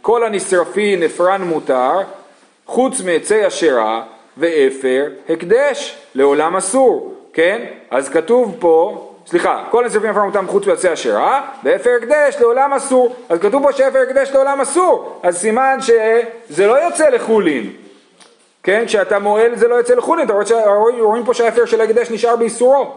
כל 0.02 0.24
הנשרפין 0.24 1.04
אפרן 1.04 1.42
מותר, 1.42 1.92
חוץ 2.66 3.02
מעצי 3.02 3.48
אשרה 3.48 4.04
ואפר, 4.38 5.06
הקדש 5.30 5.98
לעולם 6.16 6.56
אסור, 6.56 7.14
כן? 7.34 7.66
אז 7.92 8.10
כתוב 8.10 8.56
פה, 8.60 9.07
סליחה, 9.28 9.64
כל 9.72 9.84
הנשרפין 9.84 10.10
אפרן 10.10 10.26
מותר 10.26 10.42
חוץ 10.48 10.68
מעצי 10.68 10.94
אשרה, 10.94 11.42
ואפר 11.64 11.90
הקדש 12.02 12.38
לעולם 12.40 12.74
אסור. 12.74 13.16
אז 13.30 13.40
כתוב 13.40 13.64
פה 13.64 13.74
שאפר 13.74 14.00
הקדש 14.00 14.32
לעולם 14.32 14.62
אסור, 14.62 15.20
אז 15.24 15.38
סימן 15.38 15.78
שזה 15.82 16.68
לא 16.68 16.84
יוצא 16.84 17.10
לחולין. 17.10 17.72
כן, 18.64 18.84
כשאתה 18.86 19.20
מועל 19.20 19.56
זה 19.56 19.68
לא 19.68 19.76
יוצא 19.76 19.96
לחולין, 19.96 20.28
רואים 21.00 21.26
פה 21.26 21.34
שהאפר 21.34 21.66
של 21.66 21.82
ההקדש 21.82 22.12
נשאר 22.12 22.36
באיסורו. 22.36 22.94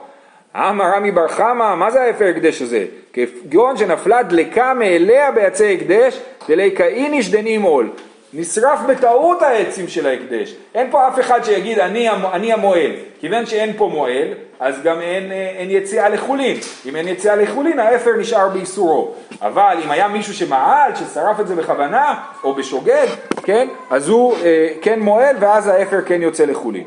אמר 0.56 0.84
רמי 0.84 1.10
בר 1.10 1.28
חמא, 1.28 1.74
מה 1.74 1.90
זה 1.90 2.02
האפר 2.02 2.24
הקדש 2.24 2.62
הזה? 2.62 2.84
כגון 3.12 3.76
שנפלה 3.76 4.22
דלקה 4.22 4.74
מאליה 4.74 5.30
בעצי 5.30 5.74
הקדש, 5.74 6.20
דליקה 6.48 6.84
איניש 6.84 7.30
דנים 7.30 7.62
עול. 7.62 7.90
נשרף 8.34 8.80
בטעות 8.88 9.42
העצים 9.42 9.88
של 9.88 10.06
ההקדש. 10.06 10.54
אין 10.74 10.90
פה 10.90 11.08
אף 11.08 11.20
אחד 11.20 11.44
שיגיד 11.44 11.78
אני, 11.78 12.08
אני 12.10 12.52
המועל. 12.52 12.90
כיוון 13.20 13.46
שאין 13.46 13.72
פה 13.76 13.90
מועל, 13.92 14.28
אז 14.60 14.82
גם 14.82 15.00
אין, 15.00 15.32
אין 15.32 15.70
יציאה 15.70 16.08
לחולין. 16.08 16.56
אם 16.86 16.96
אין 16.96 17.08
יציאה 17.08 17.36
לחולין, 17.36 17.78
האפר 17.78 18.10
נשאר 18.18 18.48
באיסורו. 18.48 19.14
אבל 19.42 19.76
אם 19.84 19.90
היה 19.90 20.08
מישהו 20.08 20.34
שמעל, 20.34 20.92
ששרף 20.96 21.40
את 21.40 21.48
זה 21.48 21.54
בכוונה, 21.54 22.14
או 22.44 22.54
בשוגג, 22.54 23.06
כן, 23.42 23.68
אז 23.90 24.08
הוא 24.08 24.34
אה, 24.44 24.68
כן 24.82 25.00
מועל, 25.00 25.36
ואז 25.40 25.68
האפר 25.68 26.00
כן 26.06 26.22
יוצא 26.22 26.44
לחולין. 26.44 26.84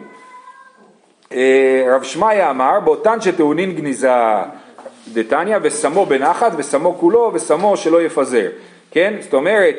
אה, 1.34 1.86
רב 1.96 2.04
שמעיה 2.04 2.50
אמר, 2.50 2.80
באותן 2.80 3.22
שטעונין 3.22 3.76
גניזה 3.76 4.12
דתניא, 5.14 5.58
ושמו 5.62 6.06
בנחת, 6.06 6.52
ושמו 6.58 6.98
כולו, 7.00 7.32
ושמו 7.34 7.78
שלא 7.78 8.02
יפזר. 8.02 8.50
כן? 8.94 9.14
זאת 9.20 9.34
אומרת, 9.34 9.76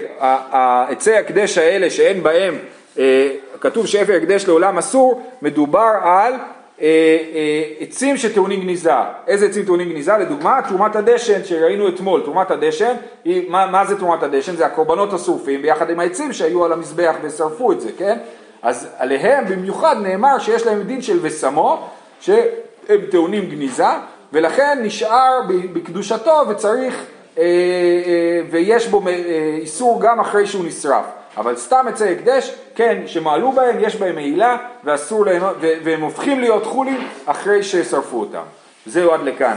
עצי 0.89 1.17
הקדש 1.17 1.59
האלה 1.59 1.91
שאין 1.91 2.23
בהם, 2.23 2.55
אה, 2.99 3.31
כתוב 3.61 3.87
שאפר 3.87 4.13
הקדש 4.13 4.47
לעולם 4.47 4.79
אסור, 4.79 5.23
מדובר 5.43 5.93
על 6.03 6.33
אה, 6.33 6.39
אה, 6.81 7.63
עצים 7.81 8.17
שטעונים 8.17 8.61
גניזה. 8.61 8.93
איזה 9.27 9.47
עצים 9.47 9.65
טעונים 9.65 9.91
גניזה? 9.91 10.13
לדוגמה, 10.21 10.61
תרומת 10.69 10.97
הדשן 10.97 11.45
שראינו 11.45 11.89
אתמול. 11.89 12.21
תרומת 12.25 12.51
הדשן, 12.51 12.95
היא, 13.25 13.51
מה, 13.51 13.67
מה 13.67 13.87
זה 13.87 13.99
תרומת 13.99 14.23
הדשן? 14.23 14.57
זה 14.57 14.67
הקורבנות 14.67 15.13
השרופים 15.13 15.63
ביחד 15.63 15.91
עם 15.91 16.01
העצים 16.01 16.33
שהיו 16.33 16.65
על 16.65 16.73
המזבח 16.73 17.15
ושרפו 17.23 17.73
את 17.73 17.81
זה, 17.81 17.91
כן? 17.99 18.19
אז 18.63 18.89
עליהם 18.99 19.45
במיוחד 19.49 19.97
נאמר 20.03 20.39
שיש 20.39 20.67
להם 20.67 20.83
דין 20.83 21.03
של 21.03 21.19
ושמו, 21.23 21.89
שהם 22.21 23.01
טעונים 23.11 23.47
גניזה, 23.47 23.87
ולכן 24.33 24.79
נשאר 24.83 25.41
בקדושתו 25.73 26.43
וצריך 26.49 27.05
ויש 28.51 28.87
בו 28.87 29.03
אה, 29.07 29.13
איסור 29.61 30.01
גם 30.01 30.21
אחרי 30.21 30.47
שהוא 30.47 30.65
נשרף. 30.65 31.05
אבל 31.37 31.57
סתם 31.57 31.87
עצי 31.89 32.13
הקדש, 32.13 32.55
כן, 32.75 33.03
שמעלו 33.07 33.53
בהם, 33.53 33.77
יש 33.81 33.97
בהם 33.97 34.15
מעילה, 34.15 34.57
ואסור 34.85 35.27
להם, 35.27 35.43
והם 35.61 36.01
הופכים 36.01 36.41
להיות 36.41 36.67
חולים 36.67 37.09
אחרי 37.27 37.63
ששרפו 37.63 38.21
אותם. 38.21 38.43
זהו 38.87 39.13
עד 39.13 39.21
לכאן. 39.23 39.57